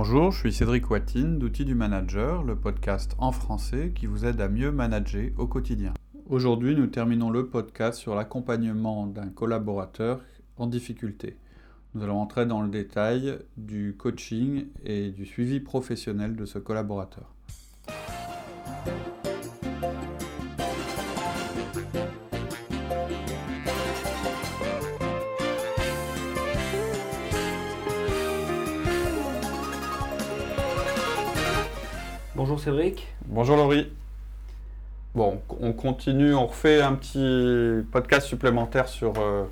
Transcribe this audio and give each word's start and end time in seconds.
Bonjour, 0.00 0.30
je 0.30 0.38
suis 0.38 0.52
Cédric 0.52 0.88
Watine 0.90 1.40
d'Outils 1.40 1.64
du 1.64 1.74
Manager, 1.74 2.44
le 2.44 2.54
podcast 2.54 3.16
en 3.18 3.32
français 3.32 3.90
qui 3.92 4.06
vous 4.06 4.24
aide 4.24 4.40
à 4.40 4.48
mieux 4.48 4.70
manager 4.70 5.32
au 5.38 5.48
quotidien. 5.48 5.92
Aujourd'hui, 6.28 6.76
nous 6.76 6.86
terminons 6.86 7.30
le 7.30 7.48
podcast 7.48 7.98
sur 7.98 8.14
l'accompagnement 8.14 9.08
d'un 9.08 9.26
collaborateur 9.26 10.20
en 10.56 10.68
difficulté. 10.68 11.36
Nous 11.94 12.04
allons 12.04 12.20
entrer 12.20 12.46
dans 12.46 12.62
le 12.62 12.68
détail 12.68 13.40
du 13.56 13.96
coaching 13.98 14.66
et 14.84 15.10
du 15.10 15.26
suivi 15.26 15.58
professionnel 15.58 16.36
de 16.36 16.44
ce 16.44 16.60
collaborateur. 16.60 17.34
Bonjour 33.26 33.56
Laurie. 33.56 33.88
Bon, 35.14 35.40
on 35.60 35.72
continue, 35.72 36.34
on 36.34 36.46
refait 36.46 36.82
un 36.82 36.92
petit 36.94 37.82
podcast 37.90 38.26
supplémentaire 38.26 38.88
sur, 38.88 39.14
euh, 39.18 39.44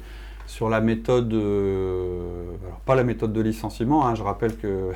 la 0.68 0.80
méthode, 0.82 1.32
euh, 1.32 2.44
alors 2.66 2.80
pas 2.80 2.94
la 2.94 3.04
méthode 3.04 3.32
de 3.32 3.40
licenciement, 3.40 4.06
hein, 4.06 4.14
je 4.14 4.22
rappelle 4.22 4.54
que 4.56 4.92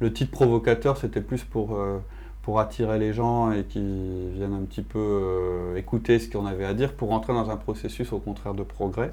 le 0.00 0.12
titre 0.12 0.30
provocateur 0.30 0.98
c'était 0.98 1.22
plus 1.22 1.42
pour, 1.42 1.76
euh, 1.76 1.98
pour 2.42 2.60
attirer 2.60 2.98
les 2.98 3.14
gens 3.14 3.50
et 3.50 3.64
qu'ils 3.64 4.32
viennent 4.34 4.52
un 4.52 4.66
petit 4.66 4.82
peu 4.82 5.72
écouter 5.76 6.18
ce 6.18 6.28
qu'on 6.30 6.44
avait 6.44 6.66
à 6.66 6.74
dire 6.74 6.92
pour 6.92 7.12
entrer 7.12 7.32
dans 7.32 7.48
un 7.48 7.56
processus 7.56 8.12
au 8.12 8.18
contraire 8.18 8.52
de 8.52 8.62
progrès. 8.62 9.10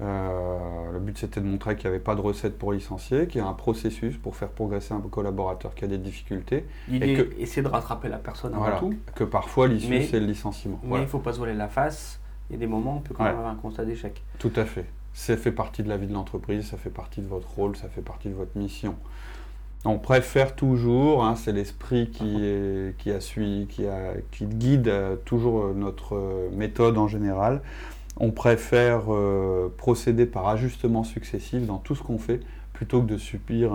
Euh, 0.00 0.90
le 0.92 0.98
but 0.98 1.16
c'était 1.16 1.40
de 1.40 1.46
montrer 1.46 1.76
qu'il 1.76 1.88
n'y 1.88 1.94
avait 1.94 2.02
pas 2.02 2.16
de 2.16 2.20
recette 2.20 2.58
pour 2.58 2.72
licencier, 2.72 3.28
qu'il 3.28 3.40
y 3.40 3.44
a 3.44 3.46
un 3.46 3.52
processus 3.52 4.16
pour 4.16 4.34
faire 4.34 4.48
progresser 4.48 4.92
un 4.92 5.00
collaborateur 5.00 5.74
qui 5.74 5.84
a 5.84 5.88
des 5.88 5.98
difficultés. 5.98 6.66
L'idée, 6.88 7.14
que, 7.14 7.40
essayer 7.40 7.62
de 7.62 7.68
rattraper 7.68 8.08
la 8.08 8.18
personne 8.18 8.54
avant 8.54 8.78
tout. 8.78 8.94
Que 9.14 9.24
parfois 9.24 9.68
l'issue 9.68 10.02
c'est 10.02 10.20
le 10.20 10.26
licenciement. 10.26 10.80
Mais 10.82 10.96
il 10.96 11.02
ne 11.02 11.06
faut 11.06 11.20
pas 11.20 11.32
se 11.32 11.38
voiler 11.38 11.54
la 11.54 11.68
face. 11.68 12.20
Il 12.50 12.54
y 12.54 12.56
a 12.56 12.58
des 12.58 12.66
moments 12.66 12.94
où 12.94 12.96
on 12.98 13.00
peut 13.00 13.14
quand 13.14 13.24
même 13.24 13.36
avoir 13.36 13.52
un 13.52 13.56
constat 13.56 13.84
d'échec. 13.84 14.22
Tout 14.38 14.52
à 14.56 14.64
fait. 14.64 14.86
Ça 15.14 15.36
fait 15.36 15.52
partie 15.52 15.84
de 15.84 15.88
la 15.88 15.96
vie 15.96 16.08
de 16.08 16.12
l'entreprise, 16.12 16.66
ça 16.66 16.76
fait 16.76 16.90
partie 16.90 17.20
de 17.20 17.28
votre 17.28 17.48
rôle, 17.54 17.76
ça 17.76 17.88
fait 17.88 18.02
partie 18.02 18.28
de 18.28 18.34
votre 18.34 18.58
mission. 18.58 18.96
On 19.86 19.98
préfère 19.98 20.56
toujours, 20.56 21.24
hein, 21.24 21.36
c'est 21.36 21.52
l'esprit 21.52 22.10
qui, 22.10 22.42
qui, 22.98 23.10
a 23.12 23.20
suivi, 23.20 23.66
qui, 23.66 23.86
a, 23.86 24.14
qui 24.32 24.46
guide 24.46 24.92
toujours 25.24 25.72
notre 25.74 26.50
méthode 26.52 26.98
en 26.98 27.06
général 27.06 27.60
on 28.16 28.30
préfère 28.30 29.12
euh, 29.12 29.72
procéder 29.76 30.26
par 30.26 30.48
ajustements 30.48 31.04
successifs 31.04 31.66
dans 31.66 31.78
tout 31.78 31.94
ce 31.94 32.02
qu'on 32.02 32.18
fait 32.18 32.40
plutôt 32.72 33.02
que 33.02 33.06
de 33.06 33.16
subir 33.16 33.72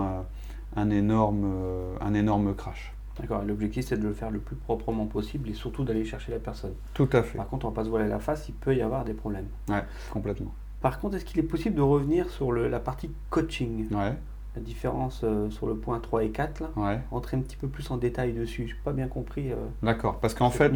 un, 0.76 0.90
énorme, 0.90 1.44
euh, 1.44 1.96
un 2.00 2.14
énorme 2.14 2.54
crash. 2.54 2.94
D'accord, 3.18 3.42
l'objectif 3.42 3.86
c'est 3.86 3.98
de 3.98 4.06
le 4.06 4.14
faire 4.14 4.30
le 4.30 4.38
plus 4.38 4.56
proprement 4.56 5.06
possible 5.06 5.50
et 5.50 5.54
surtout 5.54 5.84
d'aller 5.84 6.04
chercher 6.04 6.32
la 6.32 6.38
personne. 6.38 6.72
Tout 6.94 7.08
à 7.12 7.22
fait. 7.22 7.36
Par 7.36 7.48
contre, 7.48 7.66
on 7.66 7.70
va 7.70 7.74
pas 7.74 7.84
se 7.84 7.90
voiler 7.90 8.08
la 8.08 8.18
face, 8.18 8.48
il 8.48 8.54
peut 8.54 8.74
y 8.74 8.80
avoir 8.80 9.04
des 9.04 9.14
problèmes. 9.14 9.48
Ouais, 9.68 9.84
complètement. 10.10 10.54
Par 10.80 10.98
contre, 10.98 11.16
est-ce 11.16 11.26
qu'il 11.26 11.38
est 11.38 11.42
possible 11.42 11.74
de 11.74 11.82
revenir 11.82 12.30
sur 12.30 12.52
la 12.52 12.80
partie 12.80 13.10
coaching? 13.28 13.88
Ouais. 13.92 14.14
La 14.56 14.62
différence 14.62 15.20
euh, 15.22 15.50
sur 15.50 15.66
le 15.66 15.76
point 15.76 16.00
3 16.00 16.24
et 16.24 16.30
4, 16.30 16.60
là, 16.60 16.70
ouais. 16.76 17.00
entrer 17.10 17.36
un 17.36 17.40
petit 17.40 17.56
peu 17.56 17.68
plus 17.68 17.88
en 17.90 17.98
détail 17.98 18.32
dessus. 18.32 18.66
Je 18.66 18.74
n'ai 18.74 18.80
pas 18.82 18.92
bien 18.92 19.06
compris. 19.06 19.50
D'accord, 19.82 20.18
parce 20.18 20.34
qu'en 20.34 20.50
fait, 20.50 20.72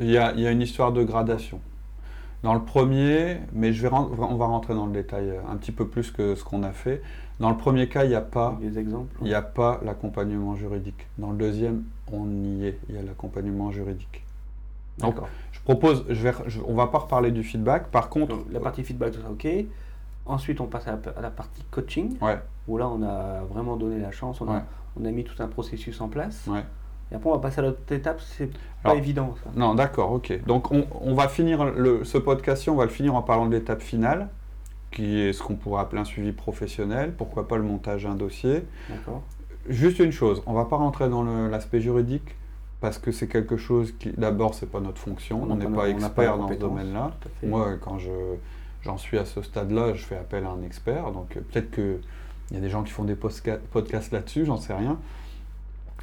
il 0.00 0.08
y, 0.08 0.12
y, 0.12 0.16
a 0.18 0.50
une 0.50 0.62
histoire 0.62 0.92
de 0.92 1.04
gradation. 1.04 1.60
Dans 2.42 2.54
le 2.54 2.62
premier, 2.62 3.38
mais 3.52 3.72
je 3.72 3.82
vais 3.82 3.92
on 3.92 4.36
va 4.36 4.46
rentrer 4.46 4.74
dans 4.74 4.86
le 4.86 4.92
détail 4.92 5.32
un 5.48 5.56
petit 5.56 5.72
peu 5.72 5.88
plus 5.88 6.10
que 6.10 6.34
ce 6.34 6.44
qu'on 6.44 6.62
a 6.62 6.72
fait. 6.72 7.02
Dans 7.40 7.50
le 7.50 7.56
premier 7.56 7.88
cas, 7.88 8.04
il 8.04 8.08
n'y 8.08 8.14
a 8.16 8.20
pas, 8.20 8.56
des 8.60 8.78
exemples, 8.78 9.16
il 9.20 9.28
n'y 9.28 9.34
a 9.34 9.42
pas 9.42 9.80
l'accompagnement 9.84 10.56
juridique. 10.56 11.06
Dans 11.18 11.30
le 11.30 11.36
deuxième, 11.36 11.84
on 12.12 12.28
y 12.44 12.66
est, 12.66 12.78
il 12.88 12.96
y 12.96 12.98
a 12.98 13.02
l'accompagnement 13.02 13.70
juridique. 13.70 14.24
Donc, 14.98 15.16
je 15.52 15.60
propose, 15.60 16.04
je 16.08 16.22
vais, 16.22 16.32
on 16.66 16.74
va 16.74 16.88
pas 16.88 16.98
reparler 16.98 17.30
du 17.30 17.44
feedback. 17.44 17.88
Par 17.88 18.08
contre, 18.08 18.36
la 18.50 18.60
partie 18.60 18.82
feedback, 18.82 19.12
tout 19.12 19.20
ça, 19.20 19.30
ok. 19.30 19.46
Ensuite, 20.26 20.60
on 20.60 20.66
passe 20.66 20.86
à 20.88 20.98
la, 21.20 21.30
partie 21.30 21.62
coaching, 21.70 22.18
ouais. 22.20 22.38
où 22.66 22.76
là, 22.76 22.88
on 22.88 23.02
a 23.02 23.42
vraiment 23.48 23.76
donné 23.76 23.98
la 23.98 24.10
chance, 24.10 24.40
on, 24.40 24.50
a, 24.50 24.62
on 25.00 25.04
a 25.04 25.10
mis 25.10 25.24
tout 25.24 25.40
un 25.42 25.48
processus 25.48 26.00
en 26.00 26.08
place. 26.08 26.46
Ouais. 26.46 26.64
Et 27.10 27.14
après, 27.14 27.30
on 27.30 27.32
va 27.32 27.38
passer 27.38 27.60
à 27.60 27.62
l'autre 27.62 27.90
étape, 27.90 28.20
c'est 28.20 28.50
pas 28.82 28.94
évident 28.94 29.34
ça. 29.42 29.50
Non, 29.56 29.74
d'accord, 29.74 30.12
ok. 30.12 30.44
Donc, 30.46 30.70
on, 30.72 30.86
on 31.00 31.14
va 31.14 31.28
finir 31.28 31.64
le, 31.64 32.04
ce 32.04 32.18
podcast 32.18 32.68
on 32.68 32.74
va 32.74 32.84
le 32.84 32.90
finir 32.90 33.14
en 33.14 33.22
parlant 33.22 33.46
de 33.46 33.56
l'étape 33.56 33.82
finale, 33.82 34.28
qui 34.90 35.20
est 35.20 35.32
ce 35.32 35.42
qu'on 35.42 35.54
pourrait 35.54 35.82
appeler 35.82 36.00
un 36.00 36.04
suivi 36.04 36.32
professionnel, 36.32 37.14
pourquoi 37.16 37.48
pas 37.48 37.56
le 37.56 37.62
montage 37.62 38.04
d'un 38.04 38.14
dossier. 38.14 38.64
D'accord. 38.88 39.22
Juste 39.68 39.98
une 39.98 40.12
chose, 40.12 40.42
on 40.46 40.54
va 40.54 40.64
pas 40.64 40.76
rentrer 40.76 41.08
dans 41.08 41.24
l'aspect 41.48 41.80
juridique, 41.80 42.36
parce 42.80 42.98
que 42.98 43.10
c'est 43.10 43.26
quelque 43.26 43.56
chose 43.56 43.92
qui, 43.98 44.12
d'abord, 44.12 44.54
c'est 44.54 44.70
pas 44.70 44.80
notre 44.80 44.98
fonction, 44.98 45.42
on 45.48 45.56
n'est 45.56 45.66
pas, 45.66 45.88
expert 45.88 46.38
dans 46.38 46.48
ce 46.48 46.54
domaine-là. 46.54 47.12
Moi, 47.42 47.74
quand 47.80 47.98
je, 47.98 48.10
j'en 48.82 48.96
suis 48.96 49.18
à 49.18 49.24
ce 49.24 49.42
stade-là, 49.42 49.94
je 49.94 50.04
fais 50.04 50.16
appel 50.16 50.44
à 50.44 50.50
un 50.50 50.62
expert, 50.62 51.10
donc 51.10 51.28
peut-être 51.28 51.70
qu'il 51.70 51.98
y 52.52 52.56
a 52.56 52.60
des 52.60 52.70
gens 52.70 52.82
qui 52.82 52.92
font 52.92 53.04
des 53.04 53.16
podcasts 53.16 54.12
là-dessus, 54.12 54.44
j'en 54.44 54.58
sais 54.58 54.74
rien. 54.74 54.98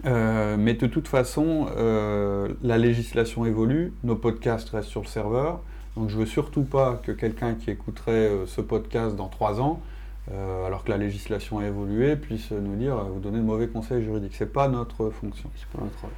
Euh, 0.04 0.58
mais 0.58 0.74
de 0.74 0.88
toute 0.88 1.08
façon, 1.08 1.68
euh, 1.78 2.50
la 2.62 2.78
législation 2.78 3.46
évolue, 3.46 3.94
nos 4.04 4.16
podcasts 4.16 4.70
restent 4.70 4.90
sur 4.90 5.02
le 5.02 5.08
serveur, 5.08 5.62
donc 5.96 6.10
je 6.10 6.18
veux 6.18 6.26
surtout 6.26 6.64
pas 6.64 7.00
que 7.02 7.12
quelqu'un 7.12 7.56
qui 7.56 7.72
écouterait 7.72 8.12
euh, 8.12 8.46
ce 8.46 8.62
podcast 8.62 9.16
dans 9.16 9.30
trois 9.30 9.62
ans, 9.62 9.82
alors 10.66 10.84
que 10.84 10.90
la 10.90 10.98
législation 10.98 11.60
a 11.60 11.68
évolué, 11.68 12.16
puisse 12.16 12.50
nous 12.50 12.76
dire, 12.76 12.96
vous 12.96 13.20
donner 13.20 13.38
de 13.38 13.44
mauvais 13.44 13.68
conseils 13.68 14.04
juridiques. 14.04 14.34
C'est 14.34 14.52
pas 14.52 14.68
notre 14.68 15.12
fonction. 15.12 15.52
C'est 15.56 15.68
pas 15.68 15.84
notre 15.84 16.12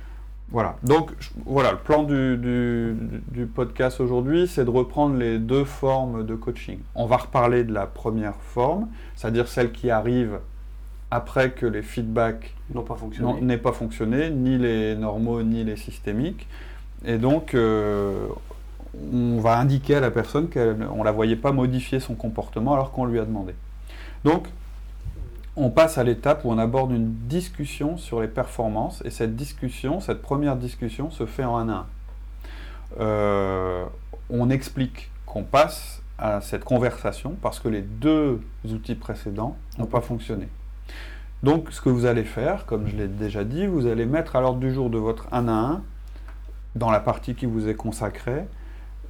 Voilà. 0.50 0.78
Donc 0.82 1.12
voilà, 1.46 1.74
le 1.74 1.78
plan 1.78 2.04
du, 2.04 2.38
du, 2.38 2.96
du 3.32 3.48
podcast 3.48 4.00
aujourd'hui, 4.00 4.48
c'est 4.48 4.64
de 4.64 4.70
reprendre 4.70 5.18
les 5.18 5.40
deux 5.40 5.66
formes 5.66 6.26
de 6.26 6.36
coaching. 6.36 6.80
On 6.96 7.06
va 7.06 7.18
reparler 7.18 7.66
de 7.66 7.74
la 7.74 7.86
première 7.86 8.38
forme, 8.38 8.88
c'est-à-dire 9.18 9.50
celle 9.50 9.74
qui 9.74 9.90
arrive 9.90 10.40
après 11.12 11.52
que 11.52 11.66
les 11.66 11.82
feedbacks 11.82 12.54
n'ont 12.74 12.84
pas 12.84 12.96
fonctionné. 12.96 13.42
n'aient 13.42 13.58
pas 13.58 13.72
fonctionné, 13.72 14.30
ni 14.30 14.58
les 14.58 14.96
normaux 14.96 15.42
ni 15.44 15.64
les 15.64 15.78
systémiques. 15.78 16.48
Et 17.06 17.18
donc, 17.18 17.54
euh, 17.54 18.28
on 19.14 19.40
va 19.40 19.58
indiquer 19.58 19.96
à 19.96 20.00
la 20.00 20.12
personne 20.12 20.50
qu'on 20.50 20.98
ne 21.00 21.04
la 21.04 21.12
voyait 21.12 21.36
pas 21.36 21.52
modifier 21.52 22.00
son 22.00 22.16
comportement 22.16 22.74
alors 22.74 22.92
qu'on 22.92 23.06
lui 23.06 23.20
a 23.20 23.26
demandé. 23.26 23.54
Donc, 24.24 24.48
on 25.56 25.70
passe 25.70 25.98
à 25.98 26.04
l'étape 26.04 26.46
où 26.46 26.52
on 26.52 26.58
aborde 26.58 26.92
une 26.92 27.14
discussion 27.28 27.98
sur 27.98 28.22
les 28.22 28.28
performances. 28.28 29.02
Et 29.06 29.10
cette 29.10 29.36
discussion, 29.36 30.00
cette 30.00 30.22
première 30.22 30.56
discussion, 30.56 31.10
se 31.10 31.26
fait 31.26 31.44
en 31.44 31.58
un 31.58 31.70
à 31.70 31.74
un. 31.74 31.86
Euh, 33.00 33.86
on 34.30 34.50
explique 34.50 35.10
qu'on 35.26 35.44
passe 35.44 36.02
à 36.18 36.42
cette 36.42 36.64
conversation 36.64 37.36
parce 37.42 37.60
que 37.60 37.70
les 37.70 37.82
deux 37.82 38.42
outils 38.66 38.96
précédents 38.96 39.56
n'ont 39.78 39.86
pas 39.86 40.02
fonctionné. 40.02 40.48
Donc, 41.44 41.72
ce 41.72 41.82
que 41.82 41.90
vous 41.90 42.06
allez 42.06 42.24
faire, 42.24 42.66
comme 42.66 42.88
je 42.88 42.96
l'ai 42.96 43.08
déjà 43.08 43.44
dit, 43.44 43.68
vous 43.68 43.86
allez 43.86 44.06
mettre 44.06 44.36
à 44.36 44.42
l'ordre 44.42 44.60
du 44.60 44.74
jour 44.74 44.90
de 44.90 44.98
votre 44.98 45.28
1 45.32 45.48
à 45.48 45.52
1, 45.52 45.84
dans 46.76 46.92
la 46.92 47.00
partie 47.00 47.36
qui 47.36 47.46
vous 47.46 47.68
est 47.68 47.76
consacrée, 47.76 48.46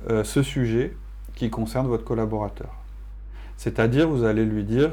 euh, 0.10 0.24
ce 0.24 0.44
sujet 0.44 0.96
qui 1.36 1.50
concerne 1.50 1.88
votre 1.88 2.04
collaborateur. 2.04 2.74
C'est-à-dire, 3.56 4.10
vous 4.10 4.24
allez 4.24 4.46
lui 4.46 4.64
dire 4.64 4.92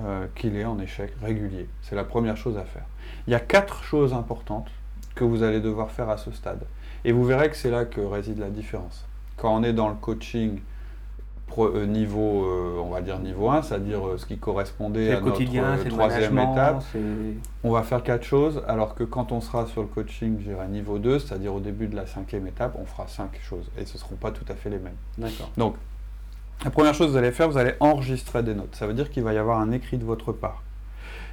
euh, 0.00 0.26
qu'il 0.34 0.56
est 0.56 0.64
en 0.64 0.78
échec 0.78 1.12
régulier. 1.20 1.68
C'est 1.82 1.96
la 1.96 2.04
première 2.04 2.36
chose 2.36 2.56
à 2.56 2.64
faire. 2.64 2.86
Il 3.26 3.32
y 3.32 3.36
a 3.36 3.40
quatre 3.40 3.82
choses 3.82 4.12
importantes 4.12 4.70
que 5.14 5.24
vous 5.24 5.42
allez 5.42 5.60
devoir 5.60 5.90
faire 5.90 6.08
à 6.08 6.16
ce 6.16 6.30
stade. 6.30 6.64
Et 7.04 7.12
vous 7.12 7.24
verrez 7.24 7.50
que 7.50 7.56
c'est 7.56 7.70
là 7.70 7.84
que 7.84 8.00
réside 8.00 8.38
la 8.38 8.50
différence. 8.50 9.04
Quand 9.36 9.54
on 9.54 9.62
est 9.62 9.72
dans 9.72 9.88
le 9.88 9.94
coaching 9.94 10.60
niveau, 11.86 12.44
euh, 12.44 12.82
on 12.82 12.90
va 12.90 13.00
dire 13.00 13.18
niveau 13.18 13.50
1, 13.50 13.62
c'est-à-dire 13.62 14.06
euh, 14.06 14.18
ce 14.18 14.26
qui 14.26 14.38
correspondait 14.38 15.12
à 15.12 15.20
notre 15.20 15.88
troisième 15.88 16.38
étape. 16.38 16.82
On 17.64 17.70
va 17.70 17.82
faire 17.82 18.02
quatre 18.02 18.24
choses, 18.24 18.62
alors 18.66 18.94
que 18.94 19.04
quand 19.04 19.32
on 19.32 19.40
sera 19.40 19.66
sur 19.66 19.82
le 19.82 19.88
coaching, 19.88 20.38
j'irai 20.40 20.66
niveau 20.68 20.98
2, 20.98 21.18
c'est-à-dire 21.18 21.54
au 21.54 21.60
début 21.60 21.86
de 21.86 21.96
la 21.96 22.06
cinquième 22.06 22.46
étape, 22.46 22.76
on 22.80 22.84
fera 22.84 23.06
cinq 23.06 23.38
choses, 23.42 23.70
et 23.78 23.84
ce 23.84 23.94
ne 23.94 23.98
seront 23.98 24.16
pas 24.16 24.30
tout 24.30 24.44
à 24.48 24.54
fait 24.54 24.70
les 24.70 24.78
mêmes. 24.78 24.96
D'accord. 25.18 25.50
Donc, 25.56 25.74
la 26.64 26.70
première 26.70 26.94
chose 26.94 27.08
que 27.08 27.12
vous 27.12 27.18
allez 27.18 27.32
faire, 27.32 27.48
vous 27.48 27.58
allez 27.58 27.74
enregistrer 27.80 28.42
des 28.42 28.54
notes. 28.54 28.74
Ça 28.74 28.86
veut 28.86 28.94
dire 28.94 29.10
qu'il 29.10 29.22
va 29.22 29.32
y 29.32 29.38
avoir 29.38 29.58
un 29.60 29.72
écrit 29.72 29.98
de 29.98 30.04
votre 30.04 30.32
part. 30.32 30.62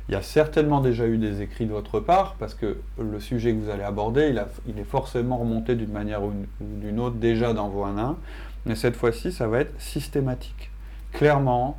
Il 0.08 0.14
y 0.14 0.16
a 0.16 0.24
certainement 0.24 0.82
déjà 0.82 1.06
eu 1.06 1.20
des 1.20 1.44
écrits 1.44 1.68
de 1.68 1.72
votre 1.72 2.00
part, 2.00 2.36
parce 2.40 2.56
que 2.56 2.78
le 2.98 3.20
sujet 3.20 3.54
que 3.54 3.60
vous 3.60 3.70
allez 3.70 3.84
aborder, 3.84 4.30
il, 4.30 4.44
il 4.68 4.80
est 4.80 4.84
forcément 4.84 5.38
remonté 5.38 5.76
d'une 5.76 5.92
manière 5.92 6.24
ou 6.24 6.32
d'une 6.60 7.00
autre 7.00 7.18
déjà 7.18 7.54
dans 7.54 7.70
vos 7.70 7.84
1 7.84 7.96
1. 7.98 8.18
Mais 8.66 8.76
cette 8.76 8.96
fois-ci, 8.96 9.32
ça 9.32 9.48
va 9.48 9.60
être 9.62 9.80
systématique. 9.82 10.72
Clairement, 11.14 11.78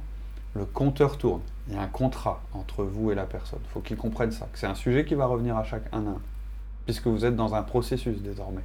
le 0.54 0.64
compteur 0.64 1.18
tourne. 1.18 1.42
Il 1.68 1.74
y 1.74 1.78
a 1.78 1.82
un 1.82 1.86
contrat 1.86 2.42
entre 2.52 2.84
vous 2.84 3.12
et 3.12 3.14
la 3.14 3.24
personne. 3.24 3.60
Il 3.64 3.70
faut 3.70 3.80
qu'ils 3.80 3.96
comprennent 3.96 4.32
ça. 4.32 4.48
C'est 4.54 4.66
un 4.66 4.74
sujet 4.74 5.04
qui 5.04 5.14
va 5.14 5.26
revenir 5.26 5.56
à 5.56 5.64
chaque 5.64 5.84
un 5.92 6.06
à 6.06 6.10
un, 6.10 6.18
puisque 6.84 7.06
vous 7.06 7.24
êtes 7.24 7.36
dans 7.36 7.54
un 7.54 7.62
processus 7.62 8.20
désormais. 8.20 8.64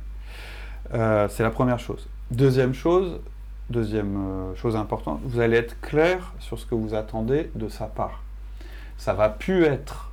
Euh, 0.94 1.28
c'est 1.30 1.44
la 1.44 1.52
première 1.52 1.80
chose. 1.80 2.08
Deuxième 2.32 2.74
chose, 2.74 3.20
deuxième 3.70 4.18
euh, 4.18 4.56
chose 4.56 4.76
importante, 4.76 5.20
vous 5.24 5.40
allez 5.40 5.58
être 5.58 5.80
clair 5.82 6.34
sur 6.40 6.58
ce 6.58 6.66
que 6.66 6.76
vous 6.76 6.96
attendez 6.96 7.52
de 7.54 7.68
sa 7.68 7.86
part. 7.86 8.24
Ça 8.98 9.14
va 9.14 9.30
plus 9.30 9.64
être 9.66 10.12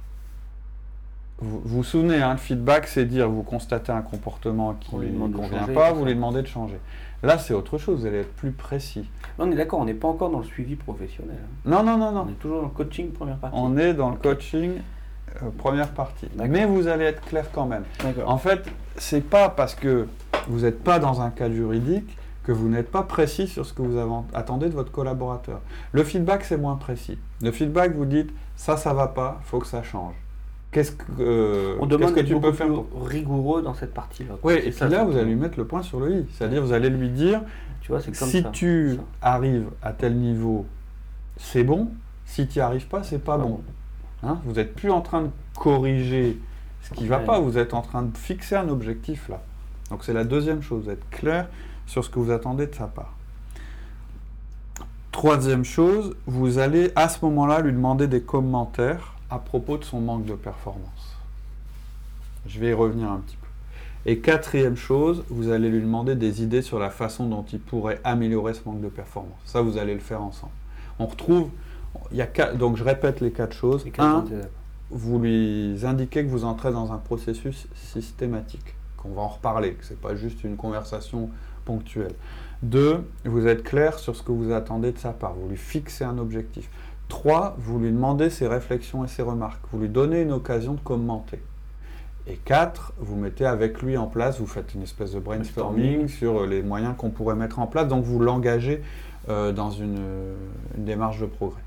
vous 1.42 1.60
vous 1.64 1.84
souvenez, 1.84 2.22
hein, 2.22 2.32
le 2.32 2.38
feedback, 2.38 2.86
c'est 2.86 3.04
dire 3.04 3.28
vous 3.28 3.42
constatez 3.42 3.90
un 3.90 4.02
comportement 4.02 4.74
qui 4.74 4.94
ne 4.94 5.28
convient 5.28 5.60
changer, 5.60 5.74
pas, 5.74 5.92
vous 5.92 6.04
lui 6.04 6.14
demandez 6.14 6.42
de 6.42 6.46
changer. 6.46 6.78
Là, 7.22 7.38
c'est 7.38 7.54
autre 7.54 7.78
chose, 7.78 8.00
vous 8.00 8.06
allez 8.06 8.18
être 8.18 8.34
plus 8.34 8.50
précis. 8.52 9.08
On 9.38 9.50
est 9.50 9.54
d'accord, 9.54 9.78
on 9.80 9.84
n'est 9.84 9.94
pas 9.94 10.08
encore 10.08 10.30
dans 10.30 10.38
le 10.40 10.44
suivi 10.44 10.74
professionnel. 10.76 11.36
hein. 11.40 11.70
Non, 11.70 11.82
non, 11.82 11.96
non, 11.96 12.08
On 12.08 12.12
non. 12.12 12.28
est 12.28 12.40
toujours 12.40 12.58
dans 12.62 12.68
le 12.68 12.72
coaching 12.74 13.10
première 13.12 13.36
partie. 13.36 13.56
On 13.58 13.76
est 13.76 13.94
dans 13.94 14.10
le 14.10 14.16
coaching 14.16 14.72
euh, 15.42 15.50
première 15.56 15.88
partie. 15.90 16.28
Mais 16.36 16.64
vous 16.66 16.88
allez 16.88 17.04
être 17.04 17.22
clair 17.22 17.46
quand 17.52 17.66
même. 17.66 17.84
D'accord. 18.02 18.28
En 18.28 18.38
fait, 18.38 18.64
c'est 18.96 19.20
pas 19.22 19.48
parce 19.48 19.74
que 19.74 20.08
vous 20.48 20.60
n'êtes 20.60 20.82
pas 20.82 20.98
dans 20.98 21.20
un 21.20 21.30
cadre 21.30 21.54
juridique 21.54 22.16
que 22.42 22.50
vous 22.50 22.68
n'êtes 22.68 22.90
pas 22.90 23.04
précis 23.04 23.46
sur 23.46 23.64
ce 23.64 23.72
que 23.72 23.82
vous 23.82 23.96
avez- 23.96 24.10
attendez 24.34 24.68
de 24.68 24.74
votre 24.74 24.90
collaborateur. 24.90 25.60
Le 25.92 26.02
feedback, 26.02 26.42
c'est 26.44 26.56
moins 26.56 26.74
précis. 26.74 27.16
Le 27.40 27.52
feedback, 27.52 27.94
vous 27.94 28.04
dites 28.04 28.30
ça, 28.56 28.76
ça 28.76 28.92
va 28.94 29.06
pas, 29.06 29.40
faut 29.44 29.60
que 29.60 29.66
ça 29.68 29.84
change. 29.84 30.14
Qu'est-ce 30.72 30.92
que, 30.92 31.04
euh, 31.20 31.74
On 31.78 31.86
qu'est-ce 31.86 31.98
demande 31.98 32.10
que 32.14 32.20
d'être 32.20 32.26
tu 32.28 32.40
peux 32.40 32.52
faire 32.52 32.66
pour- 32.68 33.06
rigoureux 33.06 33.62
dans 33.62 33.74
cette 33.74 33.92
partie-là. 33.94 34.34
Oui, 34.42 34.54
et 34.54 34.72
ça, 34.72 34.86
puis 34.86 34.94
là, 34.94 35.00
ça. 35.00 35.04
vous 35.04 35.16
allez 35.16 35.26
lui 35.26 35.36
mettre 35.36 35.58
le 35.58 35.66
point 35.66 35.82
sur 35.82 36.00
le 36.00 36.10
i. 36.20 36.26
C'est-à-dire, 36.32 36.62
vous 36.62 36.72
allez 36.72 36.88
lui 36.90 37.10
dire 37.10 37.42
Tu 37.82 37.88
vois, 37.92 38.00
c'est 38.00 38.16
comme 38.18 38.28
si 38.28 38.42
ça. 38.42 38.50
tu 38.50 38.96
Ça. 38.96 39.02
arrives 39.20 39.66
à 39.82 39.92
tel 39.92 40.16
niveau, 40.16 40.64
c'est 41.36 41.62
bon. 41.64 41.88
Si 42.24 42.46
tu 42.48 42.58
n'y 42.58 42.62
arrives 42.62 42.86
pas, 42.88 43.02
c'est 43.02 43.18
pas 43.18 43.36
Pas 43.36 43.42
bon. 43.44 43.48
bon. 43.50 43.62
Hein, 44.28 44.38
vous 44.44 44.52
n'êtes 44.54 44.74
plus 44.74 44.90
en 44.90 45.00
train 45.02 45.22
de 45.22 45.28
corriger 45.58 46.38
ce 46.82 46.90
qui 46.94 47.04
ne 47.04 47.08
va 47.08 47.18
Ouais. 47.18 47.24
pas, 47.26 47.38
vous 47.40 47.58
êtes 47.58 47.74
en 47.74 47.82
train 47.82 48.02
de 48.02 48.16
fixer 48.16 48.54
un 48.56 48.68
objectif 48.68 49.28
là. 49.28 49.40
Donc 49.90 50.04
c'est 50.04 50.12
la 50.14 50.24
deuxième 50.24 50.62
chose, 50.62 50.88
être 50.88 51.08
clair 51.10 51.48
sur 51.86 52.02
ce 52.04 52.08
que 52.08 52.18
vous 52.18 52.30
attendez 52.30 52.66
de 52.66 52.74
sa 52.74 52.86
part. 52.86 53.14
Troisième 55.10 55.64
chose, 55.64 56.16
vous 56.26 56.58
allez 56.58 56.90
à 56.96 57.08
ce 57.08 57.22
moment-là 57.24 57.60
lui 57.60 57.72
demander 57.72 58.06
des 58.06 58.22
commentaires 58.22 59.14
à 59.32 59.38
propos 59.38 59.78
de 59.78 59.84
son 59.84 60.00
manque 60.00 60.26
de 60.26 60.34
performance. 60.34 61.16
Je 62.46 62.60
vais 62.60 62.70
y 62.70 62.72
revenir 62.74 63.10
un 63.10 63.18
petit 63.18 63.36
peu. 63.36 63.46
Et 64.04 64.18
quatrième 64.18 64.76
chose, 64.76 65.24
vous 65.30 65.50
allez 65.50 65.70
lui 65.70 65.80
demander 65.80 66.16
des 66.16 66.42
idées 66.42 66.60
sur 66.60 66.78
la 66.78 66.90
façon 66.90 67.26
dont 67.26 67.44
il 67.52 67.60
pourrait 67.60 68.00
améliorer 68.04 68.52
ce 68.52 68.60
manque 68.66 68.80
de 68.80 68.88
performance. 68.88 69.38
Ça, 69.46 69.62
vous 69.62 69.78
allez 69.78 69.94
le 69.94 70.00
faire 70.00 70.20
ensemble. 70.22 70.52
On 70.98 71.06
retrouve, 71.06 71.48
il 72.10 72.18
y 72.18 72.20
a 72.22 72.26
quatre- 72.26 72.58
donc 72.58 72.76
je 72.76 72.84
répète 72.84 73.20
les 73.20 73.30
quatre 73.30 73.54
choses. 73.54 73.84
Les 73.84 73.90
quatre 73.90 74.04
Un, 74.04 74.24
vous 74.90 75.18
lui 75.18 75.78
indiquez 75.84 76.24
que 76.24 76.28
vous 76.28 76.44
entrez 76.44 76.72
dans 76.72 76.92
un 76.92 76.98
processus 76.98 77.68
systématique, 77.74 78.74
qu'on 78.98 79.10
va 79.10 79.22
en 79.22 79.28
reparler, 79.28 79.72
que 79.74 79.84
ce 79.84 79.90
n'est 79.94 79.98
pas 80.00 80.14
juste 80.14 80.44
une 80.44 80.56
conversation 80.56 81.30
ponctuelle. 81.64 82.14
Deux, 82.62 83.08
vous 83.24 83.46
êtes 83.46 83.62
clair 83.62 83.98
sur 83.98 84.14
ce 84.14 84.22
que 84.22 84.32
vous 84.32 84.52
attendez 84.52 84.92
de 84.92 84.98
sa 84.98 85.12
part, 85.12 85.32
vous 85.32 85.48
lui 85.48 85.56
fixez 85.56 86.04
un 86.04 86.18
objectif. 86.18 86.68
Trois, 87.16 87.54
vous 87.58 87.78
lui 87.78 87.90
demandez 87.92 88.30
ses 88.30 88.48
réflexions 88.48 89.04
et 89.04 89.06
ses 89.06 89.20
remarques, 89.20 89.60
vous 89.70 89.78
lui 89.80 89.90
donnez 89.90 90.22
une 90.22 90.32
occasion 90.32 90.72
de 90.72 90.80
commenter. 90.80 91.42
Et 92.26 92.36
quatre, 92.36 92.94
vous 92.98 93.16
mettez 93.16 93.44
avec 93.44 93.82
lui 93.82 93.98
en 93.98 94.06
place, 94.06 94.40
vous 94.40 94.46
faites 94.46 94.72
une 94.72 94.80
espèce 94.82 95.12
de 95.12 95.20
brainstorming 95.20 96.08
sur 96.08 96.46
les 96.46 96.62
moyens 96.62 96.94
qu'on 96.96 97.10
pourrait 97.10 97.34
mettre 97.34 97.58
en 97.58 97.66
place, 97.66 97.86
donc 97.86 98.02
vous 98.02 98.18
l'engagez 98.18 98.82
euh, 99.28 99.52
dans 99.52 99.70
une, 99.70 99.98
une 100.78 100.84
démarche 100.86 101.20
de 101.20 101.26
progrès. 101.26 101.60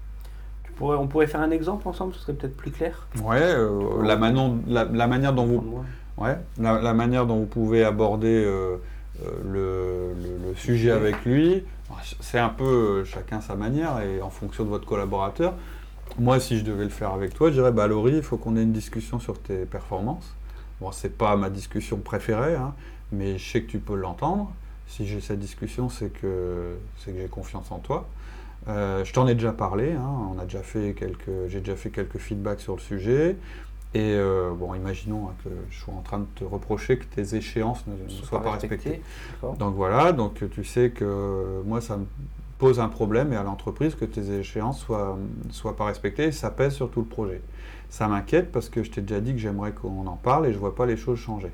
Tu 0.63 0.71
pourrais- 0.71 0.97
on 0.97 1.05
pourrait 1.05 1.27
faire 1.27 1.41
un 1.41 1.51
exemple 1.51 1.87
ensemble, 1.87 2.15
ce 2.15 2.21
serait 2.21 2.33
peut-être 2.33 2.57
plus 2.57 2.71
clair. 2.71 3.05
Ouais, 3.23 3.37
euh, 3.39 4.01
la, 4.03 4.15
manon- 4.17 4.57
la- 4.67 4.85
la 4.85 5.05
manière 5.05 5.33
dont 5.33 5.45
vous. 5.45 5.63
Ouais, 6.17 6.39
la, 6.59 6.81
la 6.81 6.93
manière 6.95 7.27
dont 7.27 7.37
vous 7.37 7.45
pouvez 7.45 7.83
aborder 7.83 8.43
euh, 8.47 8.77
le, 9.43 10.13
le- 10.13 10.55
sujet 10.55 10.91
avec 10.91 11.23
lui, 11.25 11.63
c'est 12.21 12.39
un 12.39 12.49
peu 12.49 12.63
euh, 12.63 13.05
chacun 13.05 13.41
sa 13.41 13.55
manière 13.55 13.99
et 14.01 14.21
en 14.21 14.29
fonction 14.29 14.63
de 14.63 14.69
votre 14.69 14.85
collaborateur. 14.85 15.53
Moi, 16.19 16.39
si 16.39 16.57
je 16.59 16.63
devais 16.63 16.83
le 16.83 16.89
faire 16.89 17.11
avec 17.11 17.33
toi, 17.33 17.49
je 17.49 17.55
dirais 17.55 17.71
bah 17.71 17.87
Laurie, 17.87 18.15
il 18.17 18.21
faut 18.23 18.37
qu'on 18.37 18.55
ait 18.57 18.63
une 18.63 18.71
discussion 18.73 19.19
sur 19.19 19.39
tes 19.39 19.65
performances. 19.65 20.33
Bon, 20.79 20.91
c'est 20.91 21.17
pas 21.17 21.35
ma 21.35 21.49
discussion 21.49 21.97
préférée, 21.97 22.55
hein, 22.55 22.73
mais 23.11 23.37
je 23.37 23.51
sais 23.51 23.61
que 23.63 23.69
tu 23.71 23.79
peux 23.79 23.95
l'entendre. 23.95 24.51
Si 24.87 25.05
j'ai 25.07 25.19
cette 25.21 25.39
discussion, 25.39 25.89
c'est 25.89 26.09
que 26.09 26.75
que 27.05 27.11
j'ai 27.11 27.27
confiance 27.27 27.71
en 27.71 27.79
toi. 27.79 28.07
Euh, 28.67 29.03
je 29.03 29.13
t'en 29.13 29.27
ai 29.27 29.35
déjà 29.35 29.51
parlé, 29.51 29.91
hein, 29.93 30.35
j'ai 31.47 31.59
déjà 31.59 31.75
fait 31.75 31.89
quelques 31.91 32.17
feedbacks 32.17 32.61
sur 32.61 32.75
le 32.75 32.81
sujet. 32.81 33.35
Et 33.95 34.13
euh, 34.13 34.51
bon, 34.53 34.75
imaginons 34.75 35.29
hein, 35.29 35.33
que 35.41 35.49
je 35.69 35.79
sois 35.79 35.93
en 35.93 36.01
train 36.01 36.19
de 36.19 36.25
te 36.35 36.43
reprocher 36.43 36.97
que 36.97 37.05
tes 37.05 37.35
échéances 37.37 37.87
ne, 37.87 37.93
ne 37.93 38.09
soient 38.09 38.43
pas 38.43 38.51
respectées. 38.51 39.01
Donc 39.57 39.73
voilà, 39.73 40.11
donc 40.11 40.43
tu 40.51 40.63
sais 40.65 40.89
que 40.89 41.61
moi 41.65 41.79
ça 41.79 41.95
me 41.95 42.05
pose 42.57 42.81
un 42.81 42.89
problème 42.89 43.31
et 43.31 43.37
à 43.37 43.43
l'entreprise 43.43 43.95
que 43.95 44.03
tes 44.03 44.31
échéances 44.31 44.81
soient, 44.81 45.17
soient 45.49 45.77
pas 45.77 45.85
respectées 45.85 46.25
et 46.25 46.31
ça 46.33 46.51
pèse 46.51 46.73
sur 46.73 46.91
tout 46.91 46.99
le 46.99 47.05
projet. 47.05 47.41
Ça 47.89 48.09
m'inquiète 48.09 48.51
parce 48.51 48.67
que 48.67 48.83
je 48.83 48.91
t'ai 48.91 48.99
déjà 48.99 49.21
dit 49.21 49.31
que 49.31 49.39
j'aimerais 49.39 49.71
qu'on 49.71 50.05
en 50.07 50.17
parle 50.17 50.47
et 50.47 50.53
je 50.53 50.57
vois 50.57 50.75
pas 50.75 50.85
les 50.85 50.97
choses 50.97 51.19
changer. 51.19 51.53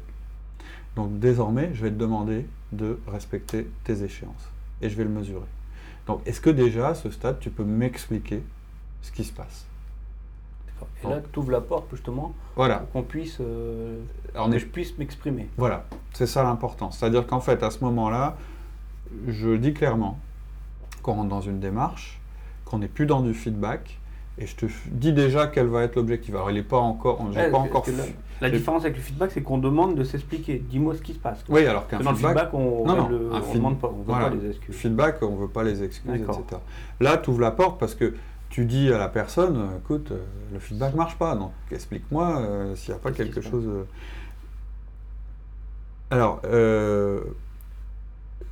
Donc 0.96 1.20
désormais, 1.20 1.70
je 1.76 1.84
vais 1.84 1.92
te 1.92 1.96
demander 1.96 2.48
de 2.72 3.00
respecter 3.08 3.68
tes 3.84 4.02
échéances 4.02 4.50
et 4.82 4.90
je 4.90 4.96
vais 4.96 5.04
le 5.04 5.12
mesurer. 5.12 5.46
Donc 6.08 6.22
est-ce 6.26 6.42
que 6.42 6.50
déjà 6.50 6.90
à 6.90 6.96
ce 6.96 7.12
stade, 7.12 7.40
tu 7.40 7.52
peux 7.52 7.64
m'expliquer 7.64 8.42
ce 9.04 9.12
qui 9.12 9.24
se 9.24 9.32
passe? 9.32 9.68
Et 11.04 11.08
là, 11.10 11.22
tu 11.32 11.40
ouvres 11.40 11.52
la 11.52 11.62
porte 11.62 11.86
justement 11.92 12.34
Voilà. 12.56 12.78
pour 12.80 12.92
qu'on 12.92 13.04
puisse, 13.04 13.38
euh, 13.42 14.00
on 14.36 14.50
que 14.50 14.56
est 14.56 14.60
je 14.60 14.66
puisse 14.66 14.98
m'exprimer. 14.98 15.48
Voilà, 15.58 15.86
c'est 16.14 16.28
ça 16.28 16.44
l'important. 16.44 16.92
C'est-à-dire 16.92 17.26
qu'en 17.28 17.40
fait, 17.42 17.64
à 17.64 17.72
ce 17.72 17.84
moment-là, 17.84 18.36
je 19.28 19.56
dis 19.56 19.74
clairement 19.74 20.18
qu'on 21.04 21.14
rentre 21.14 21.30
dans 21.30 21.42
une 21.42 21.60
démarche, 21.60 22.20
qu'on 22.66 22.80
n'est 22.80 22.88
plus 22.88 23.06
dans 23.06 23.22
du 23.22 23.34
feedback, 23.34 23.98
et 24.38 24.48
je 24.48 24.56
te 24.56 24.66
dis 24.88 25.12
déjà 25.14 25.48
quel 25.48 25.68
va 25.68 25.84
être 25.84 25.96
l'objectif. 25.96 26.34
Alors, 26.34 26.50
il 26.52 26.56
n'est 26.56 26.64
pas 26.64 26.78
encore, 26.78 27.22
j'ai 27.32 27.40
Ouais, 27.40 27.52
pas 27.52 27.58
encore. 27.58 27.84
la, 27.88 28.04
la 28.40 28.50
différence 28.50 28.84
avec 28.84 28.96
le 28.96 29.02
feedback, 29.04 29.32
c'est 29.32 29.42
qu'on 29.44 29.58
demande 29.58 29.96
de 29.96 30.04
s'expliquer. 30.04 30.64
Dis-moi 30.70 30.96
ce 30.96 31.02
qui 31.02 31.14
se 31.14 31.20
passe. 31.20 31.44
Oui, 31.50 31.66
alors 31.68 31.88
qu'un 31.88 31.98
feedback, 32.00 32.16
feedback, 32.16 32.54
on 32.54 32.86
ne 32.88 33.54
demande 33.54 33.80
pas, 33.80 33.90
on 33.90 33.98
veut 33.98 34.04
voilà. 34.08 34.30
pas 34.30 34.36
les 34.36 34.50
excuses. 34.50 34.76
feedback, 34.76 35.22
on 35.22 35.36
veut 35.36 35.48
pas 35.50 35.64
les 35.64 35.84
excuses, 35.84 36.14
etc. 36.22 36.34
Là, 37.02 37.18
tu 37.18 37.30
ouvres 37.30 37.42
la 37.42 37.52
porte 37.52 37.80
parce 37.80 37.94
que 37.94 38.14
tu 38.52 38.66
dis 38.66 38.92
à 38.94 38.98
la 39.00 39.10
personne, 39.10 39.58
euh, 39.58 39.78
écoute, 39.80 40.12
euh, 40.12 40.20
le 40.54 40.60
feedback 40.60 40.94
marche 40.94 41.18
pas, 41.18 41.36
donc 41.36 41.52
explique-moi 41.72 42.38
euh, 42.40 42.76
s'il 42.76 42.94
n'y 42.94 43.00
a 43.00 43.02
pas 43.02 43.12
quelque 43.12 43.42
se 43.42 43.50
chose. 43.50 43.68
Alors, 46.10 46.42
euh, 46.46 47.22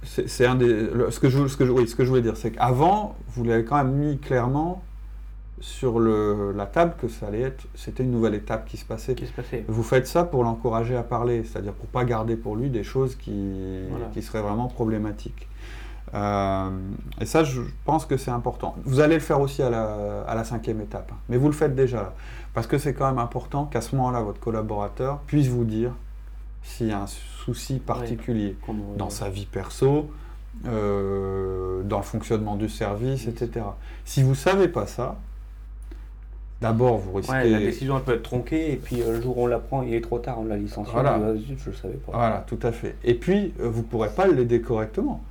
c'est 0.04 0.46
un 0.46 0.56
des. 0.56 0.68
le- 0.68 1.12
ce, 1.12 1.20
que 1.20 1.30
je, 1.30 1.48
ce, 1.48 1.58
que 1.58 1.66
je, 1.66 1.72
oui, 1.72 1.88
ce 1.88 1.96
que 1.96 2.04
je 2.06 2.10
voulais 2.10 2.22
dire, 2.22 2.38
c'est 2.38 2.52
qu'avant, 2.52 3.16
vous 3.30 3.44
l'avez 3.44 3.66
quand 3.66 3.78
même 3.84 3.94
mis 3.94 4.18
clairement 4.18 4.82
sur 5.60 6.00
le, 6.00 6.54
la 6.56 6.66
table 6.66 6.94
que 7.02 7.10
ça 7.10 7.28
allait 7.28 7.42
être. 7.42 7.66
C'était 7.76 8.04
une 8.04 8.12
nouvelle 8.12 8.36
étape 8.36 8.66
qui 8.66 8.78
se 8.78 8.86
passait. 8.86 9.14
Qui 9.16 9.28
se 9.28 9.34
passait 9.34 9.66
Vous 9.68 9.84
faites 9.84 10.08
ça 10.08 10.24
pour 10.24 10.46
l'encourager 10.46 10.96
à 10.96 11.04
parler, 11.04 11.44
c'est-à-dire 11.44 11.74
pour 11.74 11.88
pas 11.88 12.06
garder 12.06 12.38
pour 12.38 12.56
lui 12.56 12.70
des 12.70 12.84
choses 12.84 13.16
qui, 13.18 13.82
Voilà. 13.90 14.06
qui 14.14 14.22
seraient 14.22 14.42
vraiment 14.42 14.68
problématiques. 14.70 15.50
Euh, 16.14 16.70
et 17.22 17.26
ça, 17.26 17.44
je 17.44 17.62
pense 17.86 18.06
que 18.06 18.18
c'est 18.18 18.32
important. 18.32 18.76
Vous 18.86 19.00
allez 19.00 19.16
le 19.16 19.22
faire 19.22 19.40
aussi 19.42 19.62
à 19.62 19.70
la, 19.70 20.22
à 20.28 20.36
la 20.36 20.44
cinquième 20.44 20.82
étape, 20.82 21.12
hein, 21.14 21.18
mais 21.30 21.38
vous 21.38 21.48
le 21.48 21.54
faites 21.54 21.76
déjà 21.76 21.98
là, 21.98 22.14
parce 22.54 22.68
que 22.68 22.78
c'est 22.78 22.94
quand 22.94 23.08
même 23.08 23.20
important 23.20 23.66
qu'à 23.66 23.82
ce 23.82 23.96
moment-là, 23.96 24.22
votre 24.22 24.40
collaborateur 24.40 25.20
puisse 25.28 25.48
vous 25.48 25.66
dire 25.66 25.92
s'il 26.64 26.88
y 26.88 26.92
a 26.92 27.02
un 27.02 27.08
souci 27.08 27.80
particulier 27.80 28.58
dans 28.98 29.10
sa 29.10 29.30
vie 29.30 29.46
perso, 29.46 30.10
euh, 30.66 31.84
dans 31.84 31.98
le 31.98 32.04
fonctionnement 32.04 32.56
du 32.56 32.70
service, 32.70 33.28
etc. 33.28 33.66
Si 34.04 34.24
vous 34.24 34.36
savez 34.36 34.68
pas 34.68 34.88
ça, 34.88 35.18
d'abord 36.62 36.98
vous 36.98 37.14
risquez. 37.14 37.32
Ouais, 37.32 37.50
la 37.50 37.60
décision 37.60 37.98
elle 37.98 38.04
peut 38.04 38.16
être 38.16 38.24
tronquée 38.24 38.74
et 38.74 38.76
puis 38.76 39.02
euh, 39.02 39.14
le 39.14 39.22
jour 39.22 39.38
où 39.38 39.44
on 39.44 39.48
la 39.48 39.60
prend, 39.60 39.84
il 39.84 39.94
est 39.94 40.02
trop 40.02 40.20
tard, 40.20 40.40
on 40.40 40.46
l'a 40.46 40.58
licencié. 40.58 40.92
Voilà. 40.92 41.18
je 41.36 41.70
le 41.70 41.76
savais 41.76 41.94
pas. 41.96 42.12
Voilà, 42.12 42.44
tout 42.48 42.60
à 42.62 42.72
fait. 42.72 42.96
Et 43.04 43.14
puis, 43.14 43.54
euh, 43.60 43.70
vous 43.70 43.82
ne 43.82 43.88
pourrez 43.88 44.10
pas 44.10 44.28
l'aider 44.28 44.62
correctement. 44.62 45.24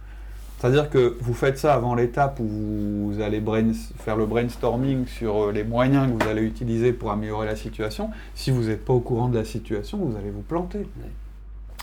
C'est-à-dire 0.59 0.91
que 0.91 1.17
vous 1.21 1.35
faites 1.35 1.57
ça 1.57 1.75
avant 1.75 1.95
l'étape 1.95 2.41
où 2.41 2.45
vous 3.12 3.21
allez 3.21 3.43
faire 3.99 4.17
le 4.17 4.27
brainstorming 4.27 5.07
sur 5.07 5.45
euh, 5.45 5.53
les 5.53 5.62
moyens 5.65 6.09
que 6.12 6.23
vous 6.23 6.29
allez 6.29 6.43
utiliser 6.43 6.93
pour 6.93 7.12
améliorer 7.12 7.47
la 7.47 7.57
situation. 7.57 8.11
Si 8.35 8.50
vous 8.50 8.65
n'êtes 8.65 8.85
pas 8.85 8.93
au 8.93 9.00
courant 9.00 9.29
de 9.29 9.38
la 9.38 9.45
situation, 9.45 9.99
vous 9.99 10.17
allez 10.17 10.31
vous 10.31 10.43
planter. 10.43 10.87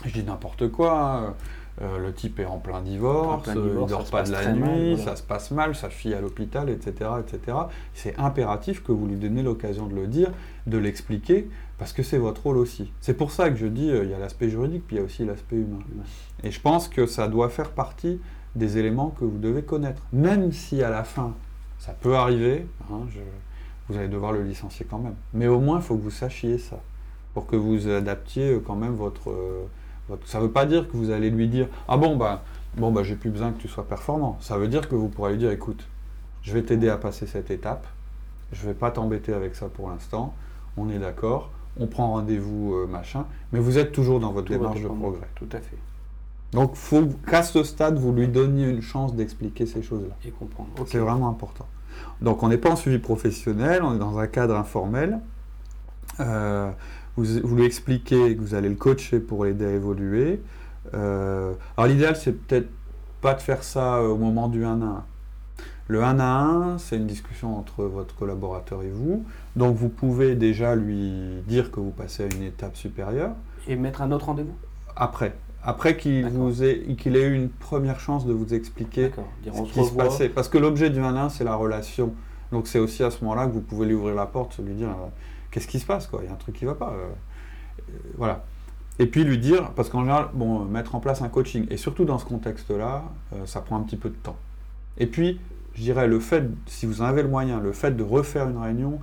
Je 0.04 0.12
dis 0.12 0.24
n'importe 0.24 0.70
quoi. 0.70 1.02
hein. 1.02 1.34
Euh, 1.82 1.98
le 2.00 2.14
type 2.14 2.40
est 2.40 2.46
en 2.46 2.58
plein 2.58 2.82
divorce, 2.82 3.50
En 3.50 3.52
plein 3.52 3.58
euh, 3.58 3.68
divorce, 3.68 3.92
il 3.92 3.96
dort 3.98 4.10
pas 4.10 4.24
de 4.24 4.32
la 4.32 4.54
nuit, 4.54 4.62
mal, 4.62 4.96
voilà. 4.96 5.04
ça 5.04 5.16
se 5.18 5.24
passe 5.24 5.52
mal, 5.52 5.76
sa 5.76 5.90
fille 5.90 6.14
à 6.14 6.22
l'hôpital, 6.22 6.70
etc., 6.70 7.10
etc. 7.20 7.58
C'est 7.94 8.18
impératif 8.18 8.82
que 8.82 8.94
vous 8.94 9.06
lui 9.08 9.18
donniez 9.18 9.44
l'occasion 9.44 9.86
de 9.86 9.94
le 9.94 10.08
dire, 10.08 10.32
de 10.68 10.78
l'expliquer, 10.78 11.50
parce 11.78 11.92
que 11.92 12.02
c'est 12.02 12.18
votre 12.18 12.44
rôle 12.44 12.58
aussi. 12.58 12.94
C'est 13.02 13.16
pour 13.16 13.32
ça 13.32 13.50
que 13.50 13.58
je 13.58 13.68
dis, 13.68 13.92
euh, 13.92 14.06
il 14.06 14.10
y 14.10 14.14
a 14.14 14.20
l'aspect 14.20 14.50
juridique, 14.50 14.84
puis 14.88 14.96
il 14.96 15.00
y 15.00 15.02
a 15.02 15.06
aussi 15.06 15.26
l'aspect 15.26 15.58
humain. 15.58 15.80
Et 16.46 16.52
je 16.52 16.62
pense 16.62 16.88
que 16.88 17.08
ça 17.08 17.28
doit 17.28 17.50
faire 17.50 17.72
partie 17.72 18.22
des 18.56 18.78
éléments 18.78 19.10
que 19.20 19.26
vous 19.26 19.38
devez 19.38 19.64
connaître. 19.64 20.02
Même 20.14 20.52
si 20.52 20.82
à 20.84 20.90
la 20.90 21.04
fin, 21.04 21.34
ça 21.80 21.94
peut 21.94 22.16
arriver, 22.16 22.66
hein, 22.92 23.02
je- 23.14 23.20
vous 23.90 23.98
allez 24.00 24.08
devoir 24.08 24.32
le 24.32 24.42
licencier 24.44 24.86
quand 24.90 24.98
même. 25.00 25.16
Mais 25.34 25.48
au 25.48 25.60
moins, 25.60 25.78
il 25.78 25.84
faut 25.84 25.96
que 25.96 26.02
vous 26.02 26.10
sachiez 26.12 26.58
ça, 26.58 26.80
pour 27.34 27.46
que 27.46 27.56
vous 27.56 27.88
adaptiez 27.90 28.54
euh, 28.54 28.60
quand 28.66 28.76
même 28.76 28.94
votre... 28.96 29.30
euh, 29.30 29.66
votre- 30.10 30.28
Ça 30.28 30.40
ne 30.40 30.44
veut 30.46 30.52
pas 30.52 30.66
dire 30.66 30.88
que 30.90 30.96
vous 30.98 31.12
allez 31.12 31.30
lui 31.30 31.48
dire, 31.48 31.68
ah 31.88 31.98
bon, 31.98 32.16
bah, 32.16 32.44
bon, 32.78 32.92
bah, 32.92 33.04
j'ai 33.04 33.16
plus 33.16 33.30
besoin 33.30 33.52
que 33.52 33.60
tu 33.62 33.68
sois 33.68 33.86
performant. 33.88 34.38
Ça 34.42 34.58
veut 34.58 34.68
dire 34.68 34.88
que 34.90 34.96
vous 34.96 35.10
pourrez 35.10 35.32
lui 35.34 35.40
dire, 35.40 35.52
écoute, 35.52 35.86
je 36.42 36.54
vais 36.54 36.64
t'aider 36.64 36.90
à 36.90 36.98
passer 36.98 37.28
cette 37.28 37.52
étape, 37.52 37.86
je 38.52 38.62
ne 38.64 38.68
vais 38.68 38.74
pas 38.74 38.92
t'embêter 38.92 39.34
avec 39.34 39.56
ça 39.56 39.68
pour 39.68 39.90
l'instant, 39.90 40.34
on 40.78 40.90
est 40.90 41.00
d'accord, 41.00 41.50
on 41.80 41.88
prend 41.88 42.12
rendez-vous, 42.12 42.76
euh, 42.76 42.88
machin, 42.88 43.26
mais 43.52 43.60
vous 43.60 43.78
êtes 43.78 43.92
toujours 43.92 44.20
dans 44.20 44.32
votre 44.32 44.48
Tout 44.48 44.54
démarche 44.54 44.82
de 44.82 44.88
progrès. 44.88 45.28
Tout 45.36 45.50
à 45.52 45.60
fait. 45.60 45.78
Donc, 46.56 46.76
faut 46.76 47.04
qu'à 47.30 47.44
ce 47.44 47.64
stade, 47.64 48.00
vous 48.00 48.14
lui 48.14 48.30
donniez 48.30 48.70
une 48.70 48.82
chance 48.82 49.14
d'expliquer 49.14 49.66
ces 49.66 49.84
choses-là. 49.84 50.16
Et 50.26 50.32
comprendre. 50.32 50.70
C'est 50.88 51.00
vraiment 51.00 51.28
important. 51.28 51.68
Donc, 52.22 52.44
on 52.44 52.48
n'est 52.48 52.58
pas 52.58 52.70
en 52.70 52.78
suivi 52.78 52.98
professionnel, 52.98 53.84
on 53.84 53.96
est 53.96 54.00
dans 54.00 54.18
un 54.18 54.28
cadre 54.28 54.56
informel. 54.56 55.20
Euh, 56.22 56.72
vous, 57.18 57.26
vous 57.44 57.58
lui 57.58 57.66
expliquez 57.66 58.38
que 58.38 58.42
vous 58.42 58.56
allez 58.56 58.70
le 58.70 58.76
coacher 58.76 59.20
pour 59.20 59.44
l'aider 59.44 59.66
à 59.66 59.72
évoluer. 59.72 60.42
Euh, 60.94 61.52
alors, 61.76 61.90
l'idéal, 61.90 62.16
c'est 62.16 62.32
peut-être 62.32 62.70
pas 63.20 63.34
de 63.34 63.42
faire 63.42 63.62
ça 63.62 63.98
euh, 63.98 64.08
au 64.08 64.18
moment 64.18 64.48
du 64.48 64.64
1 64.64 64.82
à 64.82 64.86
1. 64.86 65.04
Le 65.90 66.04
1 66.06 66.20
à 66.22 66.24
1, 66.24 66.78
c'est 66.78 66.96
une 66.96 67.06
discussion 67.06 67.60
entre 67.60 67.84
votre 67.84 68.16
collaborateur 68.16 68.82
et 68.82 68.90
vous. 68.90 69.26
Donc, 69.58 69.76
vous 69.76 69.90
pouvez 69.90 70.36
déjà 70.36 70.74
lui 70.76 71.42
dire 71.48 71.70
que 71.70 71.82
vous 71.82 71.92
passez 71.92 72.24
à 72.24 72.34
une 72.34 72.44
étape 72.44 72.78
supérieure. 72.78 73.32
Et 73.68 73.76
mettre 73.76 74.02
un 74.02 74.14
autre 74.14 74.28
rendez-vous? 74.28 74.56
Après. 74.96 75.36
Après 75.66 75.98
qu'il 75.98 76.28
vous 76.30 76.64
ait, 76.64 76.84
qu'il 76.98 77.16
ait 77.16 77.24
eu 77.28 77.34
une 77.36 77.50
première 77.50 78.00
chance 78.00 78.26
de 78.26 78.34
vous 78.34 78.54
expliquer 78.54 79.12
ce 79.44 79.62
qui 79.64 79.86
se 79.86 79.92
passait. 79.94 80.30
Parce 80.30 80.48
que 80.50 80.58
l'objet 80.58 80.90
du 80.90 81.00
1 81.00 81.30
c'est 81.30 81.44
la 81.44 81.56
relation. 81.56 82.14
Donc 82.52 82.68
c'est 82.68 82.80
aussi 82.80 83.04
à 83.04 83.10
ce 83.12 83.24
moment-là 83.24 83.48
que 83.48 83.52
vous 83.52 83.62
pouvez 83.62 83.88
lui 83.88 83.96
ouvrir 83.96 84.16
la 84.16 84.28
porte, 84.28 84.58
lui 84.60 84.76
dire 84.76 84.90
euh, 84.90 85.08
qu'est-ce 85.52 85.68
qui 85.68 85.80
se 85.80 85.86
passe, 85.86 86.08
quoi? 86.08 86.22
Il 86.24 86.28
y 86.28 86.30
a 86.30 86.34
un 86.34 86.38
truc 86.38 86.56
qui 86.56 86.66
va 86.66 86.76
pas. 86.76 86.92
euh. 86.94 87.08
Euh, 87.90 87.94
voilà. 88.18 88.44
Et 89.00 89.08
puis 89.08 89.24
lui 89.24 89.38
dire, 89.38 89.72
parce 89.72 89.90
qu'en 89.90 90.02
général, 90.02 90.30
bon, 90.34 90.64
mettre 90.64 90.96
en 90.96 91.00
place 91.00 91.22
un 91.22 91.28
coaching, 91.28 91.66
et 91.70 91.78
surtout 91.78 92.06
dans 92.06 92.18
ce 92.18 92.26
contexte-là, 92.26 93.04
euh, 93.34 93.46
ça 93.46 93.62
prend 93.62 93.78
un 93.78 93.82
petit 93.82 93.98
peu 93.98 94.10
de 94.10 94.16
temps. 94.16 94.38
Et 94.98 95.08
puis, 95.08 95.40
je 95.74 95.82
dirais, 95.82 96.08
le 96.08 96.20
fait, 96.20 96.46
si 96.68 96.86
vous 96.86 97.02
en 97.02 97.06
avez 97.06 97.22
le 97.22 97.28
moyen, 97.28 97.60
le 97.60 97.74
fait 97.74 97.92
de 97.92 98.04
refaire 98.04 98.48
une 98.48 98.58
réunion, 98.58 99.00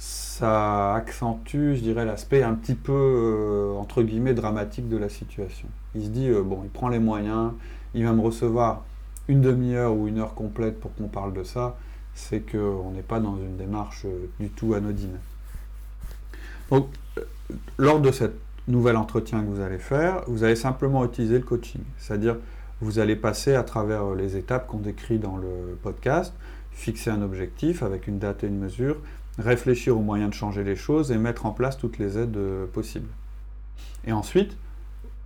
ça 0.00 0.94
accentue, 0.94 1.74
je 1.74 1.80
dirais, 1.80 2.06
l'aspect 2.06 2.42
un 2.42 2.54
petit 2.54 2.74
peu, 2.74 2.92
euh, 2.94 3.74
entre 3.74 4.02
guillemets, 4.02 4.32
dramatique 4.32 4.88
de 4.88 4.96
la 4.96 5.10
situation. 5.10 5.68
Il 5.94 6.04
se 6.04 6.08
dit, 6.08 6.28
euh, 6.28 6.42
bon, 6.42 6.60
il 6.64 6.70
prend 6.70 6.88
les 6.88 6.98
moyens, 6.98 7.52
il 7.92 8.04
va 8.04 8.12
me 8.12 8.22
recevoir 8.22 8.82
une 9.28 9.42
demi-heure 9.42 9.94
ou 9.94 10.08
une 10.08 10.18
heure 10.18 10.34
complète 10.34 10.80
pour 10.80 10.94
qu'on 10.94 11.08
parle 11.08 11.34
de 11.34 11.42
ça, 11.42 11.76
c'est 12.14 12.40
qu'on 12.40 12.92
n'est 12.92 13.02
pas 13.02 13.20
dans 13.20 13.36
une 13.36 13.58
démarche 13.58 14.06
euh, 14.06 14.30
du 14.40 14.48
tout 14.48 14.72
anodine. 14.72 15.18
Donc, 16.70 16.86
lors 17.76 18.00
de 18.00 18.10
cet 18.10 18.32
nouvel 18.68 18.96
entretien 18.96 19.42
que 19.42 19.48
vous 19.48 19.60
allez 19.60 19.78
faire, 19.78 20.22
vous 20.26 20.44
allez 20.44 20.56
simplement 20.56 21.04
utiliser 21.04 21.36
le 21.36 21.44
coaching. 21.44 21.82
C'est-à-dire, 21.98 22.36
vous 22.80 23.00
allez 23.00 23.16
passer 23.16 23.54
à 23.54 23.64
travers 23.64 24.14
les 24.14 24.38
étapes 24.38 24.66
qu'on 24.66 24.78
décrit 24.78 25.18
dans 25.18 25.36
le 25.36 25.78
podcast, 25.82 26.32
fixer 26.72 27.10
un 27.10 27.20
objectif 27.20 27.82
avec 27.82 28.06
une 28.06 28.18
date 28.18 28.44
et 28.44 28.46
une 28.46 28.58
mesure, 28.58 28.96
réfléchir 29.40 29.96
aux 29.96 30.02
moyens 30.02 30.30
de 30.30 30.34
changer 30.34 30.62
les 30.64 30.76
choses 30.76 31.10
et 31.12 31.16
mettre 31.18 31.46
en 31.46 31.50
place 31.52 31.76
toutes 31.78 31.98
les 31.98 32.18
aides 32.18 32.36
euh, 32.36 32.66
possibles. 32.66 33.08
Et 34.06 34.12
ensuite, 34.12 34.56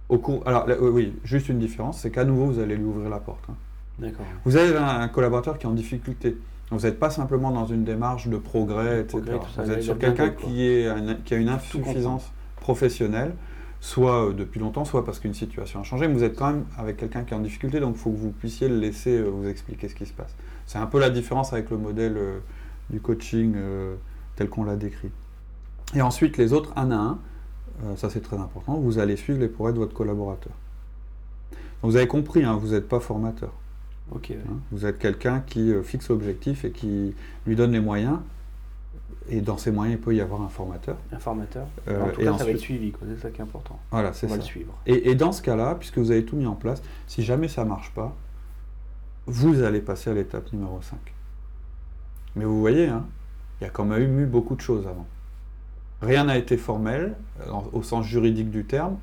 au 0.08 0.18
cours. 0.18 0.42
Alors, 0.46 0.66
là, 0.66 0.74
euh, 0.74 0.90
oui, 0.90 1.14
juste 1.24 1.48
une 1.48 1.58
différence, 1.58 2.00
c'est 2.00 2.10
qu'à 2.10 2.24
nouveau, 2.24 2.46
vous 2.46 2.58
allez 2.58 2.76
lui 2.76 2.84
ouvrir 2.84 3.08
la 3.10 3.18
porte. 3.18 3.44
hein. 3.50 3.54
D'accord. 3.98 4.26
Vous 4.44 4.56
avez 4.56 4.76
un, 4.76 5.00
un 5.02 5.08
collaborateur 5.08 5.56
qui 5.58 5.66
est 5.66 5.68
en 5.68 5.72
difficulté. 5.74 6.36
Vous 6.70 6.80
n'êtes 6.80 6.98
pas 6.98 7.10
simplement 7.10 7.52
dans 7.52 7.66
une 7.66 7.84
démarche 7.84 8.26
de 8.26 8.36
progrès, 8.36 9.00
etc. 9.02 9.18
progrès, 9.22 9.38
tout 9.38 9.52
ça, 9.54 9.62
vous 9.62 9.68
il 9.70 9.72
êtes 9.74 9.78
a 9.78 9.82
sur 9.82 9.94
bien 9.94 10.08
quelqu'un 10.12 10.30
quoi. 10.30 10.48
qui, 10.48 10.66
est 10.66 10.86
un- 10.88 11.14
qui 11.24 11.34
a 11.34 11.36
une 11.36 11.48
insuffisance 11.48 12.32
professionnelle, 12.56 13.34
soit 13.80 14.30
euh, 14.30 14.32
depuis 14.32 14.58
longtemps, 14.58 14.84
soit 14.84 15.04
parce 15.04 15.20
qu'une 15.20 15.34
situation 15.34 15.80
a 15.80 15.82
changé, 15.84 16.08
mais 16.08 16.14
vous 16.14 16.24
êtes 16.24 16.36
quand 16.36 16.46
même 16.50 16.64
avec 16.78 16.96
quelqu'un 16.96 17.22
qui 17.22 17.34
est 17.34 17.36
en 17.36 17.40
difficulté, 17.40 17.78
donc 17.80 17.94
il 17.96 18.00
faut 18.00 18.10
que 18.10 18.16
vous 18.16 18.30
puissiez 18.32 18.68
le 18.68 18.78
laisser 18.78 19.18
euh, 19.18 19.28
vous 19.28 19.46
expliquer 19.46 19.88
ce 19.88 19.94
qui 19.94 20.06
se 20.06 20.12
passe. 20.14 20.34
C'est 20.66 20.78
un 20.78 20.86
peu 20.86 20.98
la 20.98 21.10
différence 21.10 21.52
avec 21.52 21.70
le 21.70 21.76
modèle 21.76 22.16
euh, 22.16 22.38
du 22.90 23.00
coaching 23.00 23.54
euh, 23.56 23.94
tel 24.36 24.48
qu'on 24.48 24.64
l'a 24.64 24.76
décrit. 24.76 25.10
Et 25.94 26.02
ensuite, 26.02 26.36
les 26.36 26.52
autres, 26.52 26.72
un 26.76 26.90
à 26.90 26.96
un, 26.96 27.18
euh, 27.84 27.96
ça 27.96 28.10
c'est 28.10 28.20
très 28.20 28.36
important, 28.36 28.74
vous 28.76 28.98
allez 28.98 29.16
suivre 29.16 29.38
les 29.40 29.48
progrès 29.48 29.72
de 29.72 29.78
votre 29.78 29.94
collaborateur. 29.94 30.52
Donc, 31.82 31.90
vous 31.90 31.96
avez 31.96 32.06
compris, 32.08 32.44
hein, 32.44 32.56
vous 32.60 32.68
n'êtes 32.68 32.88
pas 32.88 33.00
formateur. 33.00 33.52
Ouais. 34.12 34.20
Hein, 34.48 34.56
Vous 34.70 34.84
êtes 34.86 34.98
quelqu'un 34.98 35.40
qui 35.40 35.70
euh, 35.72 35.82
fixe 35.82 36.08
l'objectif 36.08 36.64
et 36.64 36.70
qui 36.70 37.14
lui 37.46 37.56
donne 37.56 37.72
les 37.72 37.80
moyens. 37.80 38.18
Et 39.30 39.40
dans 39.40 39.56
ces 39.56 39.70
moyens, 39.70 39.98
il 39.98 40.02
peut 40.04 40.14
y 40.14 40.20
avoir 40.20 40.42
un 40.42 40.48
formateur. 40.50 40.96
Un 41.10 41.18
formateur. 41.18 41.66
En 41.88 42.10
tout 42.10 42.20
et 42.20 42.24
cas, 42.24 42.30
ça 42.30 42.30
va 42.30 42.32
ensuite- 42.34 42.48
être 42.56 42.60
suivi. 42.60 42.92
C'est 43.08 43.22
ça 43.22 43.30
qui 43.30 43.38
est 43.40 43.44
important. 43.44 43.78
Voilà, 43.90 44.12
c'est 44.12 44.26
va 44.26 44.32
ça. 44.32 44.36
le 44.36 44.42
suivre. 44.42 44.74
Et, 44.86 45.10
et 45.10 45.14
dans 45.14 45.32
ce 45.32 45.40
cas-là, 45.40 45.74
puisque 45.76 45.96
vous 45.98 46.10
avez 46.10 46.24
tout 46.26 46.36
mis 46.36 46.44
en 46.46 46.54
place, 46.54 46.82
si 47.06 47.22
jamais 47.22 47.48
ça 47.48 47.64
ne 47.64 47.70
marche 47.70 47.90
pas, 47.92 48.14
vous 49.26 49.62
allez 49.62 49.80
passer 49.80 50.10
à 50.10 50.14
l'étape 50.14 50.52
numéro 50.52 50.78
5. 50.82 50.98
Mais 52.36 52.44
vous 52.44 52.60
voyez, 52.60 52.88
hein, 52.88 53.04
il 53.60 53.64
y 53.64 53.66
a 53.66 53.70
quand 53.70 53.84
même 53.84 54.18
eu 54.20 54.26
beaucoup 54.26 54.56
de 54.56 54.60
choses 54.60 54.86
avant. 54.86 55.06
Rien 56.02 56.24
n'a 56.24 56.36
été 56.36 56.56
formel, 56.56 57.14
euh, 57.40 57.50
au 57.72 57.82
sens 57.82 58.04
juridique 58.06 58.50
du 58.50 58.64
terme. 58.64 58.96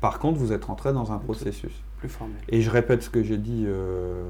Par 0.00 0.18
contre, 0.18 0.38
vous 0.38 0.52
êtes 0.52 0.64
rentré 0.64 0.92
dans 0.92 1.12
un 1.12 1.18
processus. 1.18 1.72
Plus 1.98 2.08
formel. 2.08 2.36
Et 2.48 2.60
je 2.62 2.70
répète 2.70 3.02
ce 3.02 3.10
que 3.10 3.22
j'ai 3.22 3.38
dit 3.38 3.64
euh, 3.66 4.22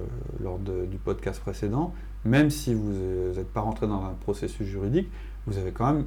lors 0.42 0.58
de- 0.58 0.86
du 0.86 0.96
podcast 0.98 1.40
précédent, 1.40 1.92
même 2.24 2.50
si 2.50 2.74
vous 2.74 2.92
n'êtes 3.34 3.52
pas 3.52 3.60
rentré 3.60 3.86
dans 3.86 4.02
un 4.04 4.14
processus 4.20 4.66
juridique, 4.66 5.08
vous 5.46 5.58
avez 5.58 5.72
quand 5.72 5.92
même 5.92 6.04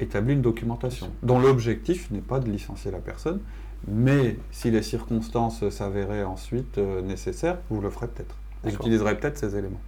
établi 0.00 0.34
une 0.34 0.42
documentation 0.42 1.08
dont 1.22 1.38
l'objectif 1.38 2.10
n'est 2.10 2.20
pas 2.20 2.40
de 2.40 2.50
licencier 2.50 2.90
la 2.90 2.98
personne, 2.98 3.40
mais 3.86 4.36
si 4.50 4.70
les 4.70 4.82
circonstances 4.82 5.68
s'avéraient 5.70 6.24
ensuite 6.24 6.78
euh, 6.78 7.00
nécessaires, 7.02 7.58
vous 7.70 7.80
le 7.80 7.90
ferez 7.90 8.08
peut-être. 8.08 8.34
Vous 8.64 8.70
utiliserez 8.74 9.16
peut-être 9.16 9.38
ces 9.38 9.56
éléments. 9.56 9.80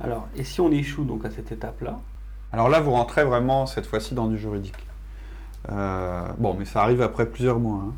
Alors, 0.00 0.28
et 0.36 0.44
si 0.44 0.60
on 0.60 0.70
échoue 0.70 1.04
donc 1.04 1.24
à 1.24 1.30
cette 1.30 1.52
étape-là 1.52 1.98
Alors 2.52 2.68
là, 2.68 2.80
vous 2.80 2.90
rentrez 2.90 3.24
vraiment 3.24 3.66
cette 3.66 3.86
fois-ci 3.86 4.14
dans 4.14 4.26
du 4.26 4.38
juridique. 4.38 4.86
Euh, 5.70 6.26
bon, 6.38 6.54
mais 6.58 6.64
ça 6.64 6.82
arrive 6.82 7.02
après 7.02 7.26
plusieurs 7.26 7.58
mois. 7.58 7.82
hein. 7.82 7.92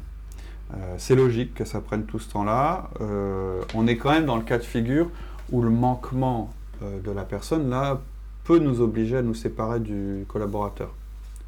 Euh, 0.75 0.95
c'est 0.99 1.15
logique 1.15 1.55
que 1.55 1.65
ça 1.65 1.81
prenne 1.81 2.05
tout 2.05 2.19
ce 2.19 2.31
temps-là. 2.31 2.91
Euh, 3.01 3.63
on 3.75 3.87
est 3.87 3.97
quand 3.97 4.11
même 4.11 4.27
dans 4.27 4.37
le 4.37 4.43
cas 4.43 4.59
de 4.59 4.63
figure 4.63 5.09
où 5.51 5.63
le 5.63 5.71
manquement 5.71 6.53
de 6.81 7.11
la 7.11 7.25
personne 7.25 7.71
là 7.71 8.01
peut 8.45 8.61
nous 8.61 8.81
obliger 8.81 9.17
à 9.17 9.23
nous 9.23 9.35
séparer 9.35 9.81
du 9.81 10.25
collaborateur. 10.29 10.91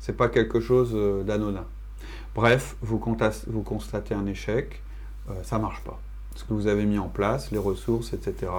C'est 0.01 0.17
pas 0.17 0.29
quelque 0.29 0.59
chose 0.59 0.97
d'anodin. 1.25 1.65
Bref, 2.35 2.77
vous, 2.83 3.01
vous 3.47 3.63
constatez 3.63 4.15
un 4.15 4.27
échec, 4.27 4.83
ça 5.45 5.61
marche 5.61 5.83
pas. 5.85 6.01
Ce 6.35 6.43
que 6.43 6.53
vous 6.53 6.67
avez 6.67 6.85
mis 6.85 6.99
en 6.99 7.09
place, 7.09 7.53
les 7.53 7.59
ressources, 7.59 8.13
etc. 8.13 8.51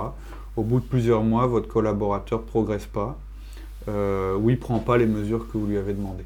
Au 0.58 0.64
bout 0.64 0.80
de 0.80 0.86
plusieurs 0.86 1.24
mois, 1.24 1.48
votre 1.48 1.68
collaborateur 1.68 2.42
progresse 2.44 2.86
pas 2.86 3.18
euh, 3.88 4.36
ou 4.38 4.50
il 4.50 4.60
prend 4.60 4.80
pas 4.80 4.98
les 4.98 5.06
mesures 5.08 5.50
que 5.52 5.58
vous 5.58 5.66
lui 5.66 5.78
avez 5.78 5.94
demandées. 5.94 6.26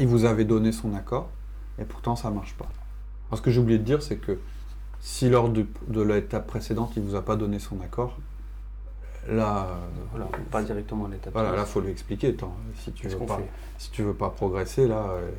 Il 0.00 0.06
vous 0.06 0.24
avait 0.24 0.44
donné 0.46 0.72
son 0.72 0.94
accord, 0.94 1.28
et 1.78 1.84
pourtant 1.84 2.16
ça 2.16 2.30
marche 2.30 2.54
pas. 2.54 2.68
Alors, 3.28 3.38
ce 3.38 3.42
que 3.42 3.50
j'ai 3.50 3.60
oublié 3.60 3.78
de 3.78 3.84
dire, 3.84 4.02
c'est 4.02 4.16
que 4.16 4.38
si 5.00 5.28
lors 5.28 5.48
de 5.50 5.66
l'étape 6.02 6.46
précédente, 6.46 6.92
il 6.96 7.02
vous 7.02 7.14
a 7.14 7.22
pas 7.22 7.36
donné 7.36 7.58
son 7.58 7.80
accord, 7.82 8.16
là, 9.28 9.66
euh, 9.68 9.74
Voilà, 10.10 10.26
passe 10.50 10.64
directement 10.66 11.06
à 11.06 11.08
l'étape. 11.10 11.32
voilà, 11.32 11.52
là, 11.54 11.64
faut 11.64 11.80
lui 11.80 11.90
expliquer. 11.90 12.28
Attends, 12.30 12.56
si 12.78 12.92
tu 12.92 13.06
veux 13.08 13.18
pas, 13.18 13.40
si 13.78 13.90
tu 13.90 14.02
veux 14.02 14.14
pas 14.14 14.30
progresser, 14.30 14.88
là, 14.88 15.10
euh, 15.10 15.30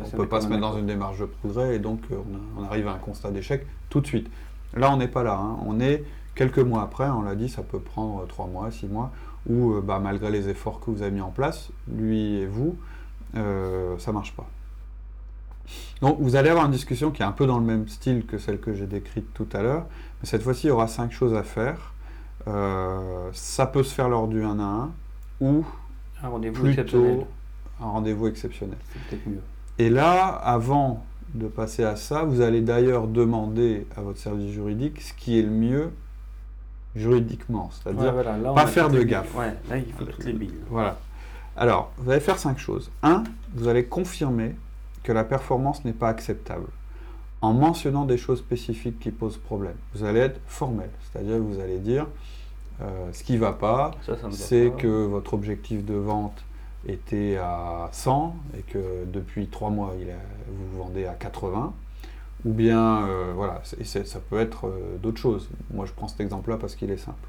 on 0.00 0.04
ça 0.06 0.16
peut 0.16 0.26
pas 0.26 0.40
se 0.40 0.48
mettre 0.48 0.62
dans 0.62 0.76
une 0.78 0.86
démarche 0.86 1.18
de 1.20 1.26
progrès, 1.26 1.76
et 1.76 1.78
donc 1.78 2.00
on, 2.10 2.14
a- 2.14 2.62
on 2.62 2.64
arrive 2.68 2.88
à 2.88 2.92
un 2.92 2.98
constat 2.98 3.30
d'échec 3.30 3.66
tout 3.90 4.00
de 4.00 4.06
suite. 4.06 4.28
Là, 4.74 4.90
on 4.92 4.96
n'est 4.96 5.08
pas 5.08 5.22
là. 5.22 5.34
hein. 5.38 5.56
On 5.66 5.78
est 5.80 6.04
quelques 6.38 6.60
mois 6.60 6.82
après. 6.82 7.08
On 7.10 7.22
l'a 7.22 7.34
dit, 7.34 7.48
ça 7.48 7.62
peut 7.62 7.80
prendre 7.80 8.24
trois 8.28 8.46
mois, 8.46 8.70
six 8.70 8.86
mois, 8.86 9.10
où 9.46 9.72
euh, 9.72 9.80
bah, 9.80 9.98
malgré 9.98 10.30
les 10.30 10.48
efforts 10.48 10.80
que 10.80 10.90
vous 10.90 11.02
avez 11.02 11.10
mis 11.10 11.20
en 11.20 11.30
place, 11.30 11.70
lui 11.92 12.36
et 12.36 12.46
vous, 12.46 12.76
euh, 13.36 13.98
ça 13.98 14.12
marche 14.12 14.34
pas. 14.34 14.46
Donc, 16.00 16.18
vous 16.20 16.36
allez 16.36 16.48
avoir 16.48 16.64
une 16.66 16.72
discussion 16.72 17.10
qui 17.10 17.22
est 17.22 17.26
un 17.26 17.32
peu 17.32 17.46
dans 17.46 17.58
le 17.58 17.64
même 17.64 17.88
style 17.88 18.24
que 18.24 18.38
celle 18.38 18.60
que 18.60 18.72
j'ai 18.72 18.86
décrite 18.86 19.34
tout 19.34 19.48
à 19.52 19.62
l'heure, 19.62 19.86
mais 20.22 20.28
cette 20.28 20.42
fois-ci, 20.42 20.68
il 20.68 20.70
y 20.70 20.72
aura 20.72 20.86
cinq 20.86 21.10
choses 21.10 21.34
à 21.34 21.42
faire. 21.42 21.92
Euh, 22.46 23.28
ça 23.32 23.66
peut 23.66 23.82
se 23.82 23.92
faire 23.92 24.08
lors 24.08 24.28
du 24.28 24.42
1 24.42 24.60
à 24.60 24.62
1 24.62 24.90
ou 25.40 25.66
Un 26.22 26.28
rendez-vous 26.28 26.66
exceptionnel. 26.68 27.26
un 27.80 27.86
rendez-vous 27.86 28.28
exceptionnel. 28.28 28.78
C'est 28.92 29.00
peut-être 29.10 29.28
mieux. 29.28 29.42
Et 29.78 29.90
là, 29.90 30.26
avant 30.26 31.04
de 31.34 31.48
passer 31.48 31.84
à 31.84 31.96
ça, 31.96 32.22
vous 32.22 32.40
allez 32.40 32.62
d'ailleurs 32.62 33.08
demander 33.08 33.86
à 33.96 34.00
votre 34.00 34.18
service 34.18 34.50
juridique 34.50 35.02
ce 35.02 35.12
qui 35.12 35.38
est 35.38 35.42
le 35.42 35.50
mieux 35.50 35.90
juridiquement. 36.98 37.70
C'est-à-dire, 37.72 38.14
Ouais, 38.14 38.22
voilà, 38.22 38.52
pas 38.54 38.66
faire 38.66 38.90
de 38.90 39.02
gaffe. 39.02 39.34
Ouais, 39.36 39.54
là, 39.70 39.78
il 39.78 39.92
faut 39.92 40.04
toutes 40.04 40.24
les 40.24 40.32
billes. 40.32 40.54
voilà. 40.70 40.98
Alors, 41.56 41.90
vous 41.98 42.10
allez 42.10 42.20
faire 42.20 42.38
cinq 42.38 42.58
choses. 42.58 42.90
Un, 43.02 43.24
vous 43.54 43.68
allez 43.68 43.84
confirmer 43.86 44.54
que 45.02 45.12
la 45.12 45.24
performance 45.24 45.84
n'est 45.84 45.92
pas 45.92 46.08
acceptable 46.08 46.66
en 47.40 47.52
mentionnant 47.52 48.04
des 48.04 48.16
choses 48.18 48.38
spécifiques 48.40 48.98
qui 49.00 49.10
posent 49.10 49.36
problème. 49.38 49.74
Vous 49.94 50.04
allez 50.04 50.20
être 50.20 50.40
formel, 50.46 50.90
c'est-à-dire 51.12 51.38
vous 51.38 51.60
allez 51.60 51.78
dire 51.78 52.06
euh, 52.80 53.08
ce 53.12 53.24
qui 53.24 53.34
ne 53.34 53.38
va 53.38 53.52
pas, 53.52 53.92
c'est 54.30 54.72
que 54.76 55.04
votre 55.06 55.34
objectif 55.34 55.84
de 55.84 55.94
vente 55.94 56.44
était 56.86 57.36
à 57.40 57.88
100 57.92 58.36
et 58.56 58.62
que 58.62 59.04
depuis 59.12 59.48
trois 59.48 59.70
mois, 59.70 59.94
il 60.00 60.10
a- 60.10 60.14
vous 60.48 60.78
vendez 60.78 61.06
à 61.06 61.14
80. 61.14 61.72
Ou 62.44 62.52
bien, 62.52 63.02
euh, 63.06 63.32
voilà, 63.34 63.60
c'est- 63.64 64.06
ça 64.06 64.20
peut 64.20 64.38
être 64.38 64.66
euh, 64.68 64.96
d'autres 65.02 65.20
choses. 65.20 65.48
Moi, 65.72 65.86
je 65.86 65.92
prends 65.92 66.08
cet 66.08 66.20
exemple-là 66.20 66.56
parce 66.56 66.76
qu'il 66.76 66.90
est 66.90 66.96
simple. 66.96 67.28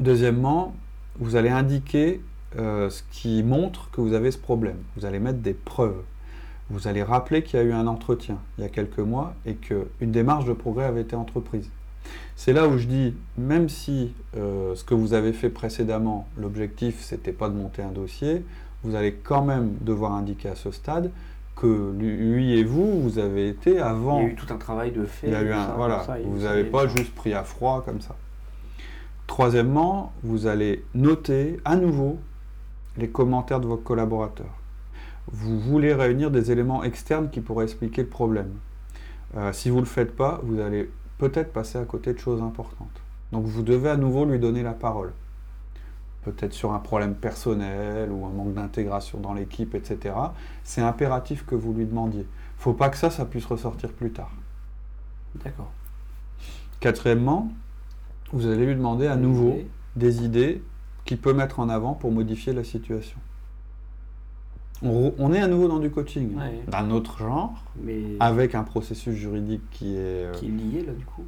Deuxièmement, 0.00 0.74
vous 1.18 1.36
allez 1.36 1.48
indiquer 1.48 2.20
euh, 2.58 2.88
ce 2.90 3.02
qui 3.10 3.42
montre 3.42 3.90
que 3.90 4.00
vous 4.00 4.14
avez 4.14 4.30
ce 4.30 4.38
problème. 4.38 4.78
Vous 4.96 5.04
allez 5.04 5.18
mettre 5.18 5.38
des 5.40 5.52
preuves. 5.54 6.00
Vous 6.70 6.88
allez 6.88 7.02
rappeler 7.02 7.42
qu'il 7.42 7.58
y 7.58 7.62
a 7.62 7.64
eu 7.64 7.72
un 7.72 7.86
entretien 7.86 8.38
il 8.56 8.62
y 8.62 8.64
a 8.64 8.70
quelques 8.70 8.98
mois 8.98 9.34
et 9.46 9.54
qu'une 9.54 9.86
démarche 10.00 10.44
de 10.44 10.52
progrès 10.52 10.84
avait 10.84 11.02
été 11.02 11.14
entreprise. 11.16 11.70
C'est 12.36 12.52
là 12.52 12.66
où 12.68 12.78
je 12.78 12.86
dis, 12.86 13.14
même 13.36 13.68
si 13.68 14.12
ce 14.34 14.82
que 14.84 14.94
vous 14.94 15.12
avez 15.12 15.32
fait 15.32 15.50
précédemment, 15.50 16.26
l'objectif, 16.38 17.00
c'était 17.02 17.32
pas 17.32 17.48
de 17.48 17.54
monter 17.54 17.82
un 17.82 17.90
dossier, 17.90 18.44
vous 18.82 18.94
allez 18.94 19.12
quand 19.14 19.42
même 19.44 19.74
devoir 19.80 20.12
indiquer 20.12 20.48
à 20.50 20.54
ce 20.54 20.70
stade 20.70 21.10
que 21.60 21.92
lui 21.98 22.58
et 22.58 22.64
vous, 22.64 23.02
vous 23.02 23.18
avez 23.18 23.48
été 23.48 23.80
avant. 23.80 24.20
Il 24.20 24.24
y 24.24 24.26
a 24.26 24.30
eu 24.30 24.34
tout 24.36 24.52
un 24.52 24.58
travail 24.58 24.92
de 24.92 25.04
fait. 25.04 25.26
Il 25.26 25.32
y 25.32 25.36
a 25.36 25.42
eu 25.42 25.52
un, 25.52 25.74
voilà, 25.74 26.06
vous 26.24 26.42
n'avez 26.42 26.64
pas 26.64 26.86
juste 26.86 27.14
pris 27.14 27.34
à 27.34 27.42
froid 27.42 27.82
comme 27.84 28.00
ça. 28.00 28.16
Troisièmement, 29.26 30.12
vous 30.22 30.46
allez 30.46 30.84
noter 30.94 31.58
à 31.64 31.76
nouveau 31.76 32.18
les 32.96 33.08
commentaires 33.08 33.60
de 33.60 33.66
vos 33.66 33.76
collaborateurs. 33.76 34.56
Vous 35.30 35.58
voulez 35.58 35.92
réunir 35.92 36.30
des 36.30 36.50
éléments 36.50 36.82
externes 36.84 37.28
qui 37.28 37.40
pourraient 37.40 37.64
expliquer 37.64 38.02
le 38.02 38.08
problème. 38.08 38.50
Euh, 39.36 39.52
si 39.52 39.68
vous 39.68 39.76
ne 39.76 39.82
le 39.82 39.86
faites 39.86 40.16
pas, 40.16 40.40
vous 40.44 40.60
allez 40.60 40.90
peut-être 41.18 41.52
passer 41.52 41.78
à 41.78 41.84
côté 41.84 42.12
de 42.12 42.18
choses 42.18 42.40
importantes. 42.40 43.02
Donc 43.32 43.44
vous 43.44 43.62
devez 43.62 43.90
à 43.90 43.96
nouveau 43.96 44.24
lui 44.24 44.38
donner 44.38 44.62
la 44.62 44.72
parole. 44.72 45.12
Peut-être 46.22 46.52
sur 46.52 46.72
un 46.72 46.78
problème 46.78 47.14
personnel 47.14 48.10
ou 48.10 48.26
un 48.26 48.30
manque 48.30 48.54
d'intégration 48.54 49.20
dans 49.20 49.32
l'équipe, 49.32 49.74
etc. 49.74 50.14
C'est 50.64 50.82
impératif 50.82 51.46
que 51.46 51.54
vous 51.54 51.72
lui 51.72 51.86
demandiez. 51.86 52.22
Il 52.22 52.58
ne 52.58 52.62
faut 52.62 52.74
pas 52.74 52.90
que 52.90 52.96
ça, 52.96 53.10
ça 53.10 53.24
puisse 53.24 53.46
ressortir 53.46 53.92
plus 53.92 54.10
tard. 54.10 54.32
D'accord. 55.44 55.70
Quatrièmement, 56.80 57.50
vous 58.32 58.46
allez 58.46 58.66
lui 58.66 58.74
demander 58.74 59.06
à 59.06 59.16
nouveau 59.16 59.58
des 59.96 60.24
idées 60.24 60.62
qu'il 61.04 61.18
peut 61.18 61.32
mettre 61.32 61.60
en 61.60 61.68
avant 61.68 61.94
pour 61.94 62.12
modifier 62.12 62.52
la 62.52 62.64
situation. 62.64 63.18
On, 64.80 65.32
est 65.32 65.40
à 65.40 65.48
nouveau 65.48 65.66
dans 65.66 65.80
du 65.80 65.90
coaching, 65.90 66.36
d'un 66.68 66.90
autre 66.90 67.18
genre, 67.18 67.64
Mais 67.82 68.00
avec 68.20 68.54
un 68.54 68.62
processus 68.62 69.14
juridique 69.14 69.62
qui 69.72 69.96
est... 69.96 70.26
Euh, 70.26 70.32
qui 70.32 70.46
est 70.46 70.50
lié 70.50 70.84
là 70.86 70.92
du 70.92 71.04
coup. 71.04 71.24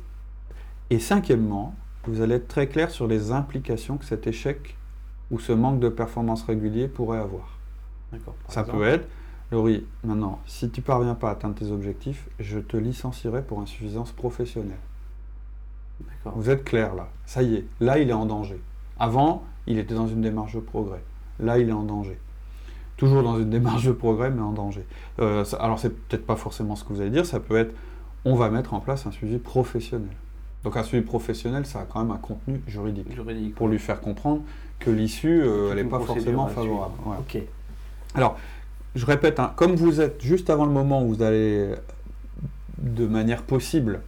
Et 0.90 1.00
cinquièmement, 1.00 1.74
vous 2.04 2.20
allez 2.20 2.36
être 2.36 2.46
très 2.46 2.68
clair 2.68 2.90
sur 2.90 3.08
les 3.08 3.32
implications 3.32 3.96
que 3.96 4.04
cet 4.04 4.28
échec 4.28 4.76
ou 5.30 5.38
ce 5.38 5.52
manque 5.52 5.80
de 5.80 5.88
performance 5.88 6.42
régulier 6.42 6.88
pourrait 6.88 7.18
avoir. 7.18 7.58
Ça 8.48 8.64
peut 8.64 8.84
être, 8.84 9.08
Laurie, 9.52 9.86
maintenant, 10.04 10.40
si 10.46 10.70
tu 10.70 10.82
parviens 10.82 11.14
pas 11.14 11.28
à 11.28 11.32
atteindre 11.32 11.54
tes 11.54 11.70
objectifs, 11.70 12.28
je 12.38 12.58
te 12.58 12.76
licencierai 12.76 13.42
pour 13.42 13.60
insuffisance 13.60 14.12
professionnelle. 14.12 14.78
Vous 16.24 16.50
êtes 16.50 16.64
clair 16.64 16.94
là. 16.94 17.08
Ça 17.26 17.42
y 17.42 17.56
est, 17.56 17.64
là 17.80 17.98
il 17.98 18.10
est 18.10 18.14
en 18.14 18.26
danger. 18.26 18.60
Avant, 18.98 19.44
il 19.66 19.78
était 19.78 19.94
dans 19.94 20.08
une 20.08 20.22
démarche 20.22 20.54
de 20.54 20.60
progrès. 20.60 21.02
Là, 21.38 21.58
il 21.58 21.68
est 21.68 21.72
en 21.72 21.84
danger. 21.84 22.18
Toujours 22.96 23.22
dans 23.22 23.38
une 23.38 23.48
démarche 23.48 23.84
de 23.84 23.92
progrès, 23.92 24.30
mais 24.30 24.42
en 24.42 24.52
danger. 24.52 24.84
Euh, 25.20 25.44
alors, 25.58 25.78
c'est 25.78 25.90
peut-être 25.90 26.26
pas 26.26 26.36
forcément 26.36 26.76
ce 26.76 26.84
que 26.84 26.92
vous 26.92 27.00
allez 27.00 27.10
dire, 27.10 27.24
ça 27.24 27.40
peut 27.40 27.56
être 27.56 27.74
on 28.24 28.34
va 28.34 28.50
mettre 28.50 28.74
en 28.74 28.80
place 28.80 29.06
un 29.06 29.12
suivi 29.12 29.38
professionnel. 29.38 30.14
Donc, 30.64 30.76
un 30.76 30.82
suivi 30.82 31.04
professionnel, 31.04 31.64
ça 31.64 31.80
a 31.80 31.84
quand 31.84 32.00
même 32.00 32.10
un 32.10 32.18
contenu 32.18 32.60
juridique. 32.66 33.06
pour 33.54 33.68
lui 33.68 33.78
faire 33.78 34.00
comprendre 34.00 34.42
que 34.78 34.90
l'issue, 34.90 35.42
euh, 35.42 35.70
elle 35.70 35.84
n'est 35.84 35.90
pas 35.90 36.00
forcément 36.00 36.46
favorable. 36.48 36.94
Ok. 37.20 37.42
Alors, 38.14 38.36
je 38.94 39.06
répète, 39.06 39.38
hein, 39.38 39.52
comme 39.56 39.76
vous 39.76 40.00
êtes 40.00 40.20
juste 40.22 40.50
avant 40.50 40.66
le 40.66 40.72
moment 40.72 41.02
où 41.02 41.14
vous 41.14 41.22
allez, 41.22 41.74
de 42.78 43.06
manière 43.06 43.42
possible, 43.42 44.00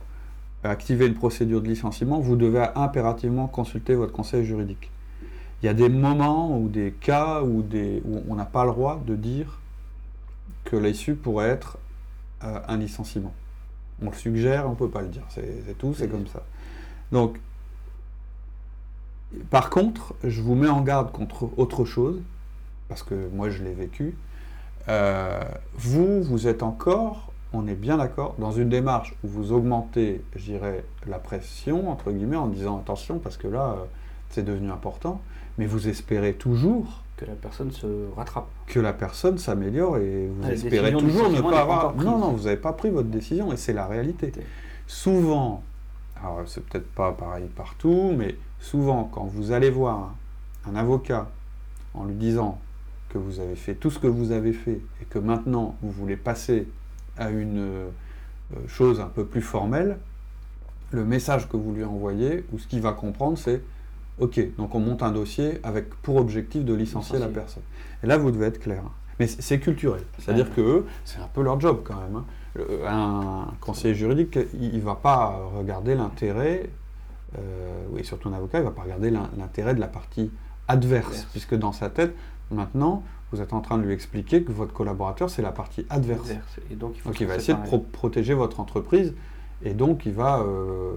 activer 0.64 1.06
une 1.06 1.14
procédure 1.14 1.60
de 1.60 1.68
licenciement, 1.68 2.20
vous 2.20 2.36
devez 2.36 2.66
impérativement 2.74 3.46
consulter 3.46 3.94
votre 3.94 4.12
conseil 4.12 4.44
juridique. 4.44 4.90
Il 5.62 5.66
y 5.66 5.68
a 5.68 5.74
des 5.74 5.88
moments 5.88 6.58
ou 6.58 6.68
des 6.68 6.92
cas 6.92 7.42
où, 7.42 7.62
des, 7.62 8.02
où 8.04 8.22
on 8.28 8.34
n'a 8.34 8.44
pas 8.44 8.64
le 8.64 8.72
droit 8.72 9.00
de 9.06 9.14
dire 9.14 9.60
que 10.64 10.76
l'issue 10.76 11.14
pourrait 11.14 11.48
être 11.48 11.78
euh, 12.44 12.58
un 12.66 12.76
licenciement. 12.76 13.32
On 14.00 14.06
le 14.06 14.16
suggère, 14.16 14.66
on 14.66 14.70
ne 14.70 14.74
peut 14.74 14.88
pas 14.88 15.02
le 15.02 15.08
dire. 15.08 15.24
C'est 15.28 15.76
tout, 15.78 15.94
c'est 15.94 16.08
comme 16.08 16.26
ça. 16.26 16.42
Donc, 17.10 17.38
par 19.50 19.70
contre, 19.70 20.14
je 20.24 20.40
vous 20.40 20.54
mets 20.54 20.68
en 20.68 20.82
garde 20.82 21.12
contre 21.12 21.50
autre 21.56 21.84
chose, 21.84 22.20
parce 22.88 23.02
que 23.02 23.28
moi 23.32 23.50
je 23.50 23.62
l'ai 23.62 23.74
vécu. 23.74 24.14
Euh, 24.88 25.42
vous, 25.74 26.22
vous 26.22 26.46
êtes 26.48 26.62
encore 26.62 27.32
on 27.52 27.66
est 27.66 27.74
bien 27.74 27.98
d'accord, 27.98 28.34
dans 28.38 28.52
une 28.52 28.68
démarche 28.68 29.14
où 29.22 29.28
vous 29.28 29.52
augmentez, 29.52 30.22
je 30.36 30.44
dirais, 30.44 30.84
la 31.06 31.18
pression, 31.18 31.90
entre 31.90 32.10
guillemets, 32.10 32.36
en 32.36 32.48
disant 32.48 32.78
attention, 32.78 33.18
parce 33.18 33.36
que 33.36 33.48
là, 33.48 33.76
euh, 33.76 33.84
c'est 34.30 34.44
devenu 34.44 34.70
important, 34.70 35.20
mais 35.58 35.66
vous 35.66 35.88
espérez 35.88 36.34
toujours 36.34 37.01
que 37.16 37.24
la 37.24 37.34
personne 37.34 37.70
se 37.70 37.86
rattrape. 38.16 38.48
Que 38.66 38.80
la 38.80 38.92
personne 38.92 39.38
s'améliore 39.38 39.98
et 39.98 40.28
vous 40.28 40.48
espérez 40.50 40.92
toujours 40.92 41.30
ne 41.30 41.40
pas 41.40 41.62
avoir. 41.62 41.94
Non, 41.96 42.18
non, 42.18 42.32
vous 42.32 42.44
n'avez 42.44 42.56
pas 42.56 42.72
pris 42.72 42.90
votre 42.90 43.08
décision 43.08 43.52
et 43.52 43.56
c'est 43.56 43.72
la 43.72 43.86
réalité. 43.86 44.32
Souvent, 44.86 45.62
alors 46.16 46.42
c'est 46.46 46.64
peut-être 46.64 46.90
pas 46.92 47.12
pareil 47.12 47.48
partout, 47.54 48.12
mais 48.16 48.36
souvent, 48.60 49.04
quand 49.04 49.24
vous 49.24 49.52
allez 49.52 49.70
voir 49.70 50.14
un 50.66 50.76
avocat 50.76 51.28
en 51.94 52.04
lui 52.04 52.14
disant 52.14 52.58
que 53.10 53.18
vous 53.18 53.40
avez 53.40 53.56
fait 53.56 53.74
tout 53.74 53.90
ce 53.90 53.98
que 53.98 54.06
vous 54.06 54.32
avez 54.32 54.52
fait 54.52 54.80
et 55.00 55.04
que 55.04 55.18
maintenant 55.18 55.76
vous 55.82 55.90
voulez 55.90 56.16
passer 56.16 56.66
à 57.18 57.28
une 57.28 57.58
euh, 57.58 57.88
chose 58.68 59.00
un 59.00 59.06
peu 59.06 59.24
plus 59.24 59.42
formelle, 59.42 59.98
le 60.92 61.04
message 61.04 61.48
que 61.48 61.56
vous 61.56 61.72
lui 61.72 61.84
envoyez, 61.84 62.44
ou 62.52 62.58
ce 62.58 62.66
qu'il 62.66 62.80
va 62.80 62.92
comprendre, 62.92 63.38
c'est 63.38 63.62
OK, 64.22 64.40
donc 64.56 64.72
on 64.76 64.78
monte 64.78 65.02
un 65.02 65.10
dossier 65.10 65.58
avec 65.64 65.90
pour 65.96 66.14
objectif 66.14 66.64
de 66.64 66.72
licencier, 66.74 67.18
la 67.18 67.26
personne. 67.26 67.64
Et 68.04 68.06
là, 68.06 68.18
vous 68.18 68.30
devez 68.30 68.46
être 68.46 68.60
clair. 68.60 68.84
Mais 69.18 69.26
c'est 69.26 69.58
culturel. 69.58 70.02
C'est-à-dire 70.18 70.54
que 70.54 70.60
eux, 70.60 70.86
c'est 71.04 71.18
un 71.18 71.26
peu 71.26 71.42
leur 71.42 71.58
job 71.58 71.80
quand 71.82 71.96
même. 71.96 72.14
Hein. 72.14 72.24
Un 72.86 73.48
conseiller 73.60 73.96
juridique, 73.96 74.38
il 74.60 74.76
ne 74.76 74.80
va 74.80 74.94
pas 74.94 75.40
regarder 75.56 75.96
l'intérêt, 75.96 76.70
euh, 77.36 77.84
oui, 77.90 78.04
surtout 78.04 78.28
un 78.28 78.34
avocat, 78.34 78.58
il 78.58 78.60
ne 78.60 78.68
va 78.68 78.74
pas 78.74 78.82
regarder 78.82 79.10
l'intérêt 79.10 79.74
de 79.74 79.80
la 79.80 79.88
partie 79.88 80.30
adverse, 80.68 81.26
puisque 81.32 81.56
dans 81.56 81.72
sa 81.72 81.90
tête, 81.90 82.14
maintenant, 82.52 83.02
vous 83.32 83.40
êtes 83.40 83.52
en 83.52 83.60
train 83.60 83.76
de 83.76 83.82
lui 83.82 83.92
expliquer 83.92 84.44
que 84.44 84.52
votre 84.52 84.72
collaborateur, 84.72 85.30
c'est 85.30 85.42
la 85.42 85.50
partie 85.50 85.84
adverse. 85.90 86.30
Et 86.70 86.76
donc, 86.76 86.94
il, 87.18 87.26
va 87.26 87.34
essayer 87.34 87.54
de 87.54 87.76
protéger 87.90 88.34
votre 88.34 88.60
entreprise. 88.60 89.14
Et 89.64 89.74
donc, 89.74 90.06
il 90.06 90.12
va, 90.12 90.40
euh, 90.40 90.92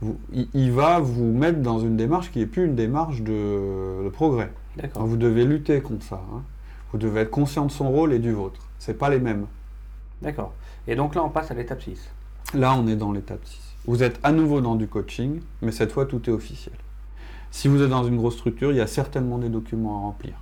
vous, 0.00 0.18
il, 0.52 0.72
va 0.72 0.98
vous 1.00 1.32
mettre 1.32 1.60
dans 1.60 1.78
une 1.78 1.96
démarche 1.96 2.30
qui 2.30 2.40
n'est 2.40 2.46
plus 2.46 2.64
une 2.64 2.74
démarche 2.74 3.22
de, 3.22 4.08
progrès. 4.12 4.52
vous 4.94 5.16
devez 5.16 5.44
lutter 5.44 5.80
contre 5.80 6.04
ça. 6.04 6.22
Hein. 6.32 6.42
Vous 6.92 6.98
devez 6.98 7.22
être 7.22 7.30
conscient 7.30 7.66
de 7.66 7.70
son 7.70 7.90
rôle 7.90 8.12
et 8.12 8.18
du 8.18 8.32
vôtre. 8.32 8.60
Ce 8.78 8.92
pas 8.92 9.10
les 9.10 9.18
mêmes. 9.18 9.46
D'accord. 10.22 10.52
Et 10.86 10.96
donc 10.96 11.14
là, 11.14 11.24
on 11.24 11.30
passe 11.30 11.50
à 11.50 11.54
l'étape 11.54 11.82
6. 11.82 11.98
Là, 12.54 12.74
on 12.76 12.86
est 12.86 12.96
dans 12.96 13.12
l'étape 13.12 13.44
6. 13.44 13.58
Vous 13.86 14.02
êtes 14.02 14.18
à 14.22 14.32
nouveau 14.32 14.60
dans 14.60 14.76
du 14.76 14.86
coaching, 14.86 15.40
mais 15.62 15.72
cette 15.72 15.92
fois, 15.92 16.06
tout 16.06 16.28
est 16.28 16.32
officiel. 16.32 16.74
Si 17.50 17.68
vous 17.68 17.82
êtes 17.82 17.90
dans 17.90 18.04
une 18.04 18.16
grosse 18.16 18.34
structure, 18.34 18.72
il 18.72 18.76
y 18.76 18.80
a 18.80 18.86
certainement 18.86 19.38
des 19.38 19.48
documents 19.48 19.96
à 19.96 20.00
remplir. 20.00 20.34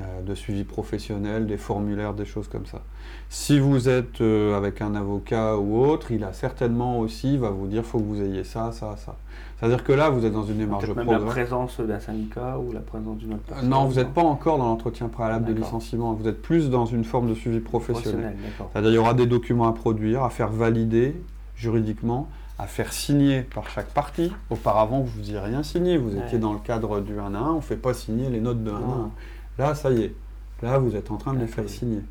Euh, 0.00 0.22
de 0.22 0.34
suivi 0.34 0.64
professionnel, 0.64 1.46
des 1.46 1.58
formulaires, 1.58 2.14
des 2.14 2.24
choses 2.24 2.48
comme 2.48 2.64
ça. 2.64 2.80
Si 3.28 3.60
vous 3.60 3.90
êtes 3.90 4.22
euh, 4.22 4.56
avec 4.56 4.80
un 4.80 4.94
avocat 4.94 5.58
ou 5.58 5.78
autre, 5.84 6.10
il 6.12 6.24
a 6.24 6.32
certainement 6.32 6.98
aussi, 6.98 7.36
va 7.36 7.50
vous 7.50 7.66
dire, 7.66 7.84
faut 7.84 7.98
que 7.98 8.04
vous 8.04 8.22
ayez 8.22 8.42
ça, 8.42 8.72
ça, 8.72 8.96
ça. 8.96 9.16
C'est-à-dire 9.60 9.84
que 9.84 9.92
là, 9.92 10.08
vous 10.08 10.24
êtes 10.24 10.32
dans 10.32 10.44
une 10.44 10.56
démarche 10.56 10.88
de 10.88 10.94
la 10.94 11.18
présence 11.18 11.78
d'un 11.78 12.00
syndicat 12.00 12.58
ou 12.58 12.72
la 12.72 12.80
présence 12.80 13.18
d'une 13.18 13.34
autre 13.34 13.42
personne 13.46 13.68
Non, 13.68 13.84
vous 13.84 13.96
n'êtes 13.96 14.14
pas 14.14 14.22
encore 14.22 14.56
dans 14.56 14.66
l'entretien 14.66 15.08
préalable 15.08 15.44
de 15.44 15.52
licenciement. 15.52 16.14
Vous 16.14 16.26
êtes 16.26 16.40
plus 16.40 16.70
dans 16.70 16.86
une 16.86 17.04
forme 17.04 17.28
de 17.28 17.34
suivi 17.34 17.60
professionnel. 17.60 18.34
C'est-à-dire 18.56 18.88
qu'il 18.88 18.96
y 18.96 18.98
aura 18.98 19.14
des 19.14 19.26
documents 19.26 19.68
à 19.68 19.74
produire, 19.74 20.24
à 20.24 20.30
faire 20.30 20.48
valider 20.48 21.14
juridiquement, 21.54 22.28
à 22.58 22.66
faire 22.66 22.94
signer 22.94 23.42
par 23.42 23.68
chaque 23.68 23.90
partie. 23.90 24.32
Auparavant, 24.48 25.00
vous 25.00 25.18
n'aviez 25.18 25.38
rien 25.38 25.62
signé. 25.62 25.98
Vous 25.98 26.16
étiez 26.16 26.38
dans 26.38 26.54
le 26.54 26.58
cadre 26.58 27.00
du 27.00 27.18
1 27.18 27.34
à 27.34 27.38
1. 27.38 27.50
On 27.52 27.56
ne 27.56 27.60
fait 27.60 27.76
pas 27.76 27.92
signer 27.92 28.30
les 28.30 28.40
notes 28.40 28.64
de 28.64 28.70
1 28.70 28.74
à 28.74 28.78
1. 28.78 29.10
Là, 29.58 29.74
ça 29.74 29.90
y 29.90 30.02
est. 30.02 30.14
Là, 30.62 30.78
vous 30.78 30.96
êtes 30.96 31.10
en 31.10 31.16
train 31.16 31.34
de 31.34 31.40
les 31.40 31.46
faire 31.46 31.68
signer. 31.68 32.02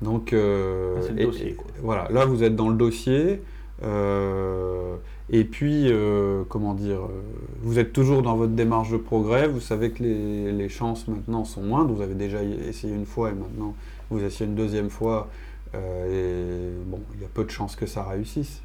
Donc, 0.00 0.32
euh, 0.32 1.00
voilà, 1.80 2.08
là, 2.10 2.24
vous 2.24 2.42
êtes 2.42 2.56
dans 2.56 2.68
le 2.68 2.76
dossier. 2.76 3.42
Euh, 3.82 4.96
et 5.30 5.44
puis, 5.44 5.86
euh, 5.86 6.44
comment 6.48 6.74
dire, 6.74 7.00
vous 7.62 7.78
êtes 7.78 7.92
toujours 7.92 8.22
dans 8.22 8.36
votre 8.36 8.52
démarche 8.52 8.90
de 8.90 8.96
progrès. 8.96 9.48
Vous 9.48 9.60
savez 9.60 9.90
que 9.90 10.02
les, 10.02 10.68
chances 10.68 11.08
maintenant 11.08 11.44
sont 11.44 11.62
moindres. 11.62 11.92
Vous 11.92 12.02
avez 12.02 12.14
déjà 12.14 12.42
essayé 12.42 12.94
une 12.94 13.06
fois 13.06 13.30
et 13.30 13.34
maintenant 13.34 13.74
vous 14.10 14.22
essayez 14.22 14.48
une 14.48 14.56
deuxième 14.56 14.90
fois. 14.90 15.28
et 15.74 16.70
bon, 16.86 17.00
il 17.14 17.22
y 17.22 17.24
a 17.24 17.28
peu 17.32 17.44
de 17.44 17.50
chances 17.50 17.76
que 17.76 17.86
ça 17.86 18.04
réussisse 18.04 18.62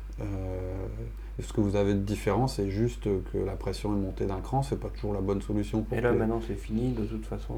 ce 1.40 1.54
que 1.54 1.62
vous 1.62 1.76
avez 1.76 1.94
de 1.94 2.00
différent, 2.00 2.48
c'est 2.48 2.70
juste 2.70 3.04
que 3.04 3.38
la 3.38 3.54
pression 3.54 3.94
est 3.94 4.00
montée 4.00 4.26
d'un 4.26 4.40
cran, 4.40 4.64
c'est 4.64 4.80
pas 4.80 4.90
toujours 4.90 5.14
la 5.14 5.22
bonne 5.22 5.42
solution. 5.42 5.84
Pour 5.84 5.96
Et 5.96 6.02
là, 6.02 6.12
maintenant, 6.12 6.42
c'est 6.46 6.56
fini. 6.56 6.94
De 6.94 7.06
toute 7.06 7.26
façon, 7.26 7.54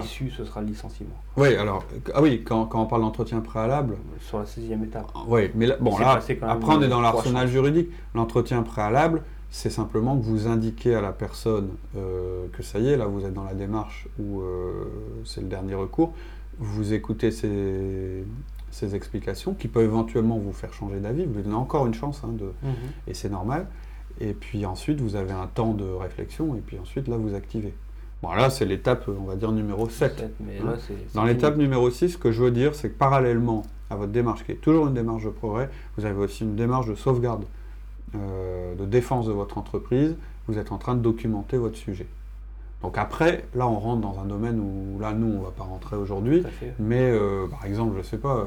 l'issue, 0.00 0.30
ce 0.30 0.44
sera 0.44 0.60
le 0.60 0.66
licenciement. 0.66 1.14
Oui, 1.36 1.54
alors, 1.54 1.84
ah 2.14 2.20
oui, 2.20 2.42
quand, 2.44 2.66
quand 2.66 2.82
on 2.82 2.86
parle 2.86 3.02
d'entretien 3.02 3.40
préalable. 3.40 3.96
Sur 4.20 4.40
la 4.40 4.46
sixième 4.46 4.82
étape. 4.82 5.06
Oui, 5.28 5.50
mais 5.54 5.66
là, 5.66 5.76
bon, 5.80 5.96
là, 5.98 6.20
après, 6.42 6.74
on 6.74 6.82
est 6.82 6.88
dans 6.88 7.00
l'arsenal 7.00 7.46
juridique. 7.46 7.90
L'entretien 8.14 8.62
préalable, 8.62 9.22
c'est 9.50 9.70
simplement 9.70 10.18
que 10.18 10.24
vous 10.24 10.48
indiquez 10.48 10.96
à 10.96 11.00
la 11.00 11.12
personne 11.12 11.68
que 11.94 12.62
ça 12.62 12.80
y 12.80 12.88
est, 12.88 12.96
là 12.96 13.06
vous 13.06 13.24
êtes 13.24 13.34
dans 13.34 13.44
la 13.44 13.54
démarche 13.54 14.08
où 14.18 14.42
c'est 15.24 15.40
le 15.40 15.46
dernier 15.46 15.74
recours, 15.74 16.12
vous 16.58 16.92
écoutez 16.92 17.30
ces, 17.30 18.24
ces, 18.76 18.94
explications 18.94 19.54
qui 19.54 19.68
peuvent 19.68 19.84
éventuellement 19.84 20.38
vous 20.38 20.52
faire 20.52 20.72
changer 20.72 21.00
d'avis, 21.00 21.24
vous 21.24 21.34
lui 21.34 21.42
donnez 21.42 21.54
encore 21.54 21.86
une 21.86 21.94
chance, 21.94 22.22
hein, 22.24 22.30
de, 22.32 22.46
Mhm. 22.62 22.74
et 23.08 23.14
c'est 23.14 23.30
normal. 23.30 23.66
Et 24.20 24.32
puis 24.32 24.64
ensuite, 24.66 25.00
vous 25.00 25.16
avez 25.16 25.32
un 25.32 25.46
temps 25.46 25.74
de 25.74 25.84
réflexion, 25.84 26.54
et 26.56 26.60
puis 26.60 26.78
ensuite, 26.78 27.08
là, 27.08 27.16
vous 27.16 27.34
activez. 27.34 27.74
Bon, 28.22 28.32
là, 28.32 28.48
c'est 28.48 28.64
l'étape, 28.64 29.08
on 29.08 29.24
va 29.24 29.36
dire, 29.36 29.52
numéro 29.52 29.88
7. 29.90 30.16
Peut-être, 30.16 30.34
Mais 30.40 30.58
Hein. 30.58 30.72
là, 30.72 30.76
Dans 31.14 31.24
l'étape 31.24 31.56
numéro 31.58 31.90
6, 31.90 32.10
ce 32.10 32.18
que 32.18 32.32
je 32.32 32.42
veux 32.42 32.50
dire, 32.50 32.74
c'est 32.74 32.88
que 32.90 32.96
parallèlement 32.96 33.62
à 33.90 33.96
votre 33.96 34.12
démarche, 34.12 34.44
qui 34.44 34.52
est 34.52 34.60
toujours 34.60 34.86
une 34.88 34.94
démarche 34.94 35.24
de 35.24 35.30
progrès, 35.30 35.68
vous 35.98 36.04
avez 36.06 36.18
aussi 36.18 36.44
une 36.44 36.56
démarche 36.56 36.86
de 36.88 36.94
sauvegarde, 36.94 37.44
euh, 38.14 38.74
de 38.74 38.84
défense 38.86 39.26
de 39.26 39.32
votre 39.32 39.58
entreprise. 39.58 40.16
Vous 40.48 40.58
êtes 40.58 40.72
en 40.72 40.78
train 40.78 40.94
de 40.94 41.00
documenter 41.00 41.58
votre 41.58 41.76
sujet. 41.76 42.06
Donc 42.82 42.98
après, 42.98 43.44
là, 43.54 43.66
on 43.66 43.78
rentre 43.78 44.02
dans 44.02 44.20
un 44.20 44.26
domaine 44.26 44.60
où, 44.60 44.98
là, 45.00 45.12
nous, 45.12 45.26
on 45.26 45.38
ne 45.40 45.44
va 45.44 45.50
pas 45.50 45.64
rentrer 45.64 45.96
aujourd'hui, 45.96 46.42
mais 46.78 47.10
euh, 47.10 47.46
par 47.48 47.64
exemple, 47.64 47.92
je 47.94 47.98
ne 47.98 48.02
sais 48.04 48.18
pas, 48.18 48.36
euh, 48.36 48.44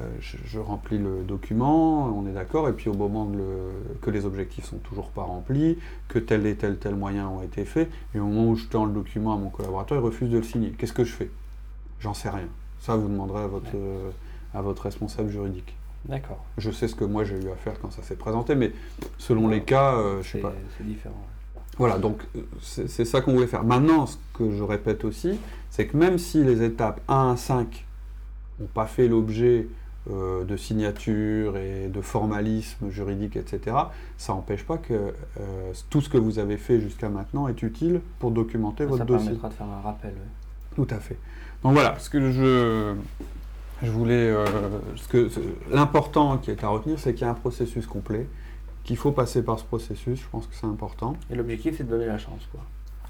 euh, 0.00 0.08
je, 0.20 0.36
je 0.44 0.58
remplis 0.58 0.98
le 0.98 1.22
document, 1.22 2.06
on 2.08 2.26
est 2.26 2.32
d'accord, 2.32 2.68
et 2.68 2.72
puis 2.72 2.88
au 2.90 2.94
moment 2.94 3.24
de 3.26 3.36
le- 3.38 3.70
que 4.02 4.10
les 4.10 4.26
objectifs 4.26 4.64
sont 4.64 4.78
toujours 4.78 5.10
pas 5.10 5.22
remplis, 5.22 5.78
que 6.08 6.18
tel 6.18 6.44
et 6.46 6.56
tel 6.56 6.76
tel 6.78 6.96
moyen 6.96 7.28
ont 7.28 7.42
été 7.42 7.64
faits, 7.64 7.88
et 8.14 8.18
au 8.20 8.24
moment 8.26 8.50
où 8.50 8.56
je 8.56 8.66
tends 8.66 8.84
le 8.84 8.92
document 8.92 9.34
à 9.34 9.36
mon 9.38 9.48
collaborateur, 9.48 9.98
il 9.98 10.04
refuse 10.04 10.30
de 10.30 10.38
le 10.38 10.42
signer. 10.44 10.70
Qu'est-ce 10.76 10.92
que 10.92 11.04
je 11.04 11.12
fais? 11.12 11.30
J'en 12.00 12.14
sais 12.14 12.30
rien. 12.30 12.48
Ça, 12.80 12.96
vous 12.96 13.08
demanderez 13.08 13.42
à 13.44 13.46
votre, 13.46 13.66
Ouais. 13.74 13.80
euh, 13.80 14.10
à 14.54 14.60
votre 14.60 14.82
responsable 14.82 15.30
juridique. 15.30 15.76
D'accord. 16.06 16.44
Je 16.58 16.72
sais 16.72 16.88
ce 16.88 16.96
que 16.96 17.04
moi 17.04 17.22
j'ai 17.22 17.36
eu 17.40 17.48
à 17.50 17.54
faire 17.54 17.78
quand 17.80 17.92
ça 17.92 18.02
s'est 18.02 18.16
présenté, 18.16 18.56
mais 18.56 18.72
selon 19.18 19.46
les 19.46 19.62
cas, 19.62 19.94
euh, 19.94 20.20
je 20.22 20.30
sais 20.32 20.38
pas. 20.38 20.52
c'est 20.76 20.84
différent. 20.84 21.14
Voilà, 21.78 21.98
donc 21.98 22.18
euh, 22.36 22.40
c'est 22.60 23.04
ça 23.04 23.20
qu'on 23.20 23.32
voulait 23.32 23.46
faire. 23.46 23.64
Maintenant, 23.64 24.06
ce 24.06 24.16
que 24.34 24.50
je 24.52 24.62
répète 24.62 25.04
aussi, 25.04 25.38
c'est 25.70 25.86
que 25.86 25.96
même 25.96 26.18
si 26.18 26.44
les 26.44 26.62
étapes 26.62 27.00
1 27.08 27.32
à 27.32 27.36
5 27.36 27.86
n'ont 28.60 28.66
pas 28.66 28.86
fait 28.86 29.08
l'objet 29.08 29.66
euh, 30.10 30.44
de 30.44 30.56
signature 30.56 31.56
et 31.56 31.88
de 31.88 32.00
formalisme 32.02 32.90
juridique, 32.90 33.36
etc., 33.36 33.76
ça 34.18 34.32
n'empêche 34.34 34.64
pas 34.64 34.76
que 34.76 34.92
euh, 34.92 35.72
tout 35.90 36.00
ce 36.00 36.08
que 36.08 36.18
vous 36.18 36.38
avez 36.38 36.56
fait 36.58 36.80
jusqu'à 36.80 37.08
maintenant 37.08 37.48
est 37.48 37.62
utile 37.62 38.00
pour 38.18 38.32
documenter 38.32 38.84
votre 38.84 38.98
Ça 38.98 39.04
dossier. 39.04 39.24
permettra 39.26 39.48
de 39.48 39.54
faire 39.54 39.66
un 39.68 39.80
rappel. 39.80 40.10
ouais. 40.10 40.74
Tout 40.84 40.94
à 40.94 40.98
fait. 40.98 41.16
Donc 41.62 41.72
voilà, 41.74 41.98
ce 41.98 42.10
que 42.10 42.30
je, 42.32 42.94
je 43.82 43.90
voulais. 43.90 44.28
euh, 44.30 44.44
ce 44.96 45.08
que, 45.08 45.28
ce- 45.28 45.40
L'important 45.70 46.36
qui 46.38 46.50
est 46.50 46.62
à 46.64 46.68
retenir, 46.68 46.98
c'est 46.98 47.14
qu'il 47.14 47.22
y 47.22 47.28
a 47.28 47.30
un 47.30 47.34
processus 47.34 47.86
complet, 47.86 48.26
qu'il 48.84 48.96
faut 48.96 49.12
passer 49.12 49.42
par 49.42 49.58
ce 49.58 49.64
processus, 49.64 50.20
je 50.20 50.28
pense 50.30 50.46
que 50.46 50.54
c'est 50.54 50.66
important. 50.66 51.16
Et 51.30 51.34
l'objectif, 51.34 51.76
c'est 51.76 51.84
de 51.84 51.90
donner 51.90 52.06
la 52.06 52.18
chance. 52.18 52.48
Quoi. 52.50 52.60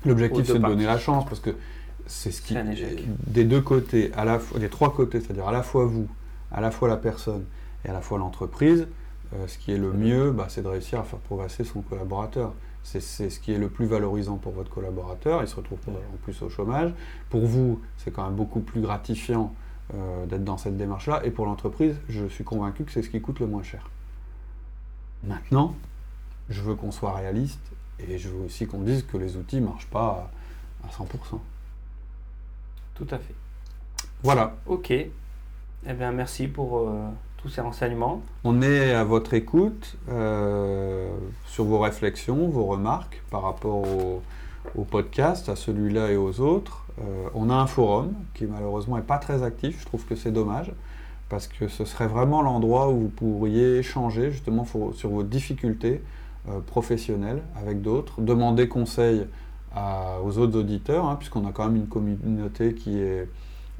L'objectif, 0.04 0.46
c'est 0.46 0.58
de 0.58 0.58
donner 0.58 0.84
la 0.86 0.98
chance 0.98 1.24
parce 1.24 1.40
que 1.40 1.50
c'est 2.06 2.30
ce 2.30 2.42
qui, 2.42 2.56
un 2.56 2.68
échec. 2.68 3.04
des 3.26 3.44
deux 3.44 3.60
côtés, 3.60 4.10
à 4.14 4.24
la 4.24 4.38
fois, 4.38 4.58
des 4.58 4.68
trois 4.68 4.92
côtés, 4.92 5.20
c'est-à-dire 5.20 5.48
à 5.48 5.52
la 5.52 5.62
fois 5.62 5.86
vous, 5.86 6.08
à 6.50 6.60
la 6.60 6.70
fois 6.70 6.88
la 6.88 6.96
personne 6.96 7.44
et 7.84 7.88
à 7.88 7.92
la 7.92 8.00
fois 8.00 8.18
l'entreprise, 8.18 8.88
euh, 9.34 9.46
ce 9.46 9.56
qui 9.58 9.72
est 9.72 9.78
le 9.78 9.92
mieux, 9.92 10.30
bah, 10.30 10.46
c'est 10.48 10.62
de 10.62 10.68
réussir 10.68 11.00
à 11.00 11.04
faire 11.04 11.20
progresser 11.20 11.64
son 11.64 11.80
collaborateur. 11.80 12.52
C'est 12.82 13.00
ce 13.00 13.38
qui 13.38 13.52
est 13.52 13.58
le 13.58 13.68
plus 13.68 13.86
valorisant 13.86 14.38
pour 14.38 14.50
votre 14.52 14.68
collaborateur, 14.68 15.40
il 15.40 15.46
se 15.46 15.54
retrouve 15.54 15.78
pas 15.78 15.92
en 15.92 16.16
plus 16.24 16.42
au 16.42 16.48
chômage. 16.48 16.92
Pour 17.30 17.46
vous, 17.46 17.80
c'est 17.96 18.10
quand 18.10 18.24
même 18.24 18.34
beaucoup 18.34 18.58
plus 18.58 18.80
gratifiant 18.80 19.54
euh, 19.94 20.26
d'être 20.26 20.42
dans 20.42 20.58
cette 20.58 20.76
démarche-là, 20.76 21.24
et 21.24 21.30
pour 21.30 21.46
l'entreprise, 21.46 21.94
je 22.08 22.26
suis 22.26 22.42
convaincu 22.42 22.82
que 22.82 22.90
c'est 22.90 23.02
ce 23.02 23.08
qui 23.08 23.20
coûte 23.20 23.38
le 23.38 23.46
moins 23.46 23.62
cher. 23.62 23.88
Maintenant, 25.24 25.74
je 26.48 26.60
veux 26.62 26.74
qu'on 26.74 26.90
soit 26.92 27.14
réaliste, 27.14 27.60
et 27.98 28.18
je 28.18 28.28
veux 28.28 28.44
aussi 28.44 28.66
qu'on 28.66 28.80
dise 28.82 29.04
que 29.04 29.16
les 29.16 29.36
outils 29.36 29.60
ne 29.60 29.66
marchent 29.66 29.86
pas 29.88 30.30
à, 30.82 30.86
à 30.88 30.90
100%. 30.90 31.38
Tout 32.94 33.06
à 33.10 33.18
fait. 33.18 33.34
Voilà, 34.22 34.56
Ok. 34.66 34.90
Eh 35.84 35.94
bien, 35.94 36.12
merci 36.12 36.46
pour 36.46 36.78
euh, 36.78 37.08
tous 37.38 37.48
ces 37.48 37.60
renseignements. 37.60 38.22
on 38.44 38.62
est 38.62 38.94
à 38.94 39.02
votre 39.02 39.34
écoute 39.34 39.96
euh, 40.08 41.10
sur 41.46 41.64
vos 41.64 41.80
réflexions, 41.80 42.48
vos 42.48 42.66
remarques 42.66 43.20
par 43.30 43.42
rapport 43.42 43.78
au, 43.78 44.22
au 44.76 44.84
podcast, 44.84 45.48
à 45.48 45.56
celui-là 45.56 46.12
et 46.12 46.16
aux 46.16 46.38
autres. 46.40 46.84
Euh, 47.00 47.28
on 47.34 47.50
a 47.50 47.54
un 47.54 47.66
forum 47.66 48.14
qui 48.34 48.44
malheureusement 48.46 48.94
n'est 48.96 49.02
pas 49.02 49.18
très 49.18 49.42
actif, 49.42 49.80
je 49.80 49.86
trouve 49.86 50.04
que 50.04 50.14
c'est 50.14 50.30
dommage, 50.30 50.70
parce 51.32 51.46
que 51.48 51.66
ce 51.66 51.86
serait 51.86 52.08
vraiment 52.08 52.42
l'endroit 52.42 52.90
où 52.90 53.00
vous 53.00 53.08
pourriez 53.08 53.78
échanger 53.78 54.30
justement 54.30 54.66
sur 54.66 55.08
vos 55.08 55.22
difficultés 55.22 56.02
euh, 56.46 56.60
professionnelles 56.60 57.40
avec 57.56 57.80
d'autres, 57.80 58.20
demander 58.20 58.68
conseil 58.68 59.26
à- 59.74 60.18
aux 60.22 60.36
autres 60.36 60.58
auditeurs, 60.58 61.06
hein, 61.06 61.16
puisqu'on 61.16 61.46
a 61.46 61.52
quand 61.52 61.64
même 61.64 61.76
une 61.76 61.86
communauté 61.86 62.74
qui 62.74 62.98
est 62.98 63.26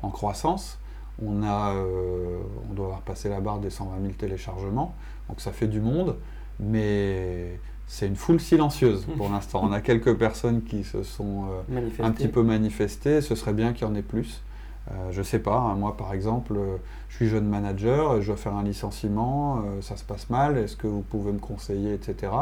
en 0.03 0.09
croissance. 0.09 0.79
On, 1.23 1.43
a, 1.43 1.75
euh, 1.75 2.39
on 2.71 2.73
doit 2.73 2.87
avoir 2.87 3.01
passé 3.03 3.29
la 3.29 3.41
barre 3.41 3.59
des 3.59 3.69
120 3.69 4.01
000 4.01 4.15
téléchargements, 4.15 4.95
donc 5.29 5.43
ça 5.43 5.53
fait 5.53 5.69
du 5.69 5.83
monde, 5.83 6.17
mais 6.59 7.59
c'est 7.87 8.07
une 8.07 8.17
foule 8.17 8.41
silencieuse 8.41 9.05
pour 9.19 9.29
l'instant. 9.29 9.61
On 9.63 9.73
a 9.73 9.81
quelques 9.91 10.15
personnes 10.17 10.63
qui 10.63 10.85
se 10.85 11.03
sont 11.03 11.45
euh, 11.69 11.75
un 12.03 12.13
petit 12.13 12.29
peu 12.29 12.43
manifestées, 12.43 13.21
ce 13.21 13.35
serait 13.35 13.53
bien 13.53 13.75
qu'il 13.75 13.87
y 13.87 13.91
en 13.91 13.95
ait 13.95 14.01
plus. 14.01 14.41
Euh, 14.91 15.11
je 15.13 15.23
sais 15.23 15.39
pas, 15.39 15.57
hein, 15.57 15.75
moi 15.75 15.97
par 15.97 16.13
exemple, 16.13 16.55
euh, 16.57 16.77
je 17.09 17.17
suis 17.17 17.29
jeune 17.29 17.47
manager, 17.47 18.21
je 18.21 18.27
dois 18.27 18.37
faire 18.37 18.55
un 18.55 18.65
licenciement, 18.65 19.59
euh, 19.59 19.81
ça 19.81 19.97
se 19.97 20.03
passe 20.05 20.29
mal, 20.29 20.59
est-ce 20.59 20.77
que 20.77 20.89
vous 20.89 21.03
pouvez 21.03 21.31
me 21.33 21.39
conseiller, 21.39 21.95
etc. 21.95 22.33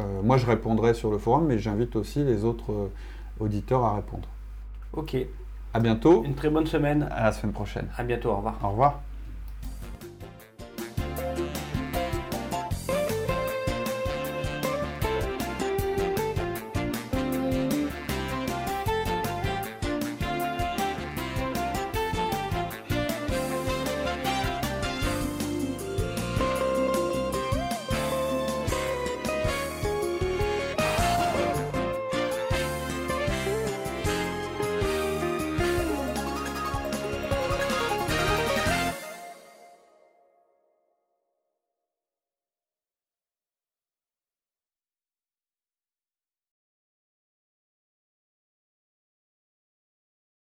Euh, 0.00 0.20
moi 0.22 0.38
je 0.38 0.46
répondrai 0.46 0.92
sur 0.94 1.10
le 1.10 1.18
forum, 1.18 1.46
mais 1.46 1.58
j'invite 1.58 1.94
aussi 1.94 2.24
les 2.24 2.44
autres 2.44 2.90
auditeurs 3.38 3.84
à 3.84 3.94
répondre. 3.94 4.28
Ok. 4.92 5.16
À 5.74 5.80
bientôt, 5.80 6.24
Une 6.24 6.34
très 6.34 6.50
bonne 6.50 6.66
semaine. 6.66 7.06
à 7.12 7.24
la 7.24 7.32
semaine 7.32 7.52
prochaine. 7.52 7.86
À 7.96 8.02
bientôt. 8.02 8.30
Au 8.30 8.36
revoir. 8.36 8.58
Au 8.64 8.70
revoir. 8.70 9.00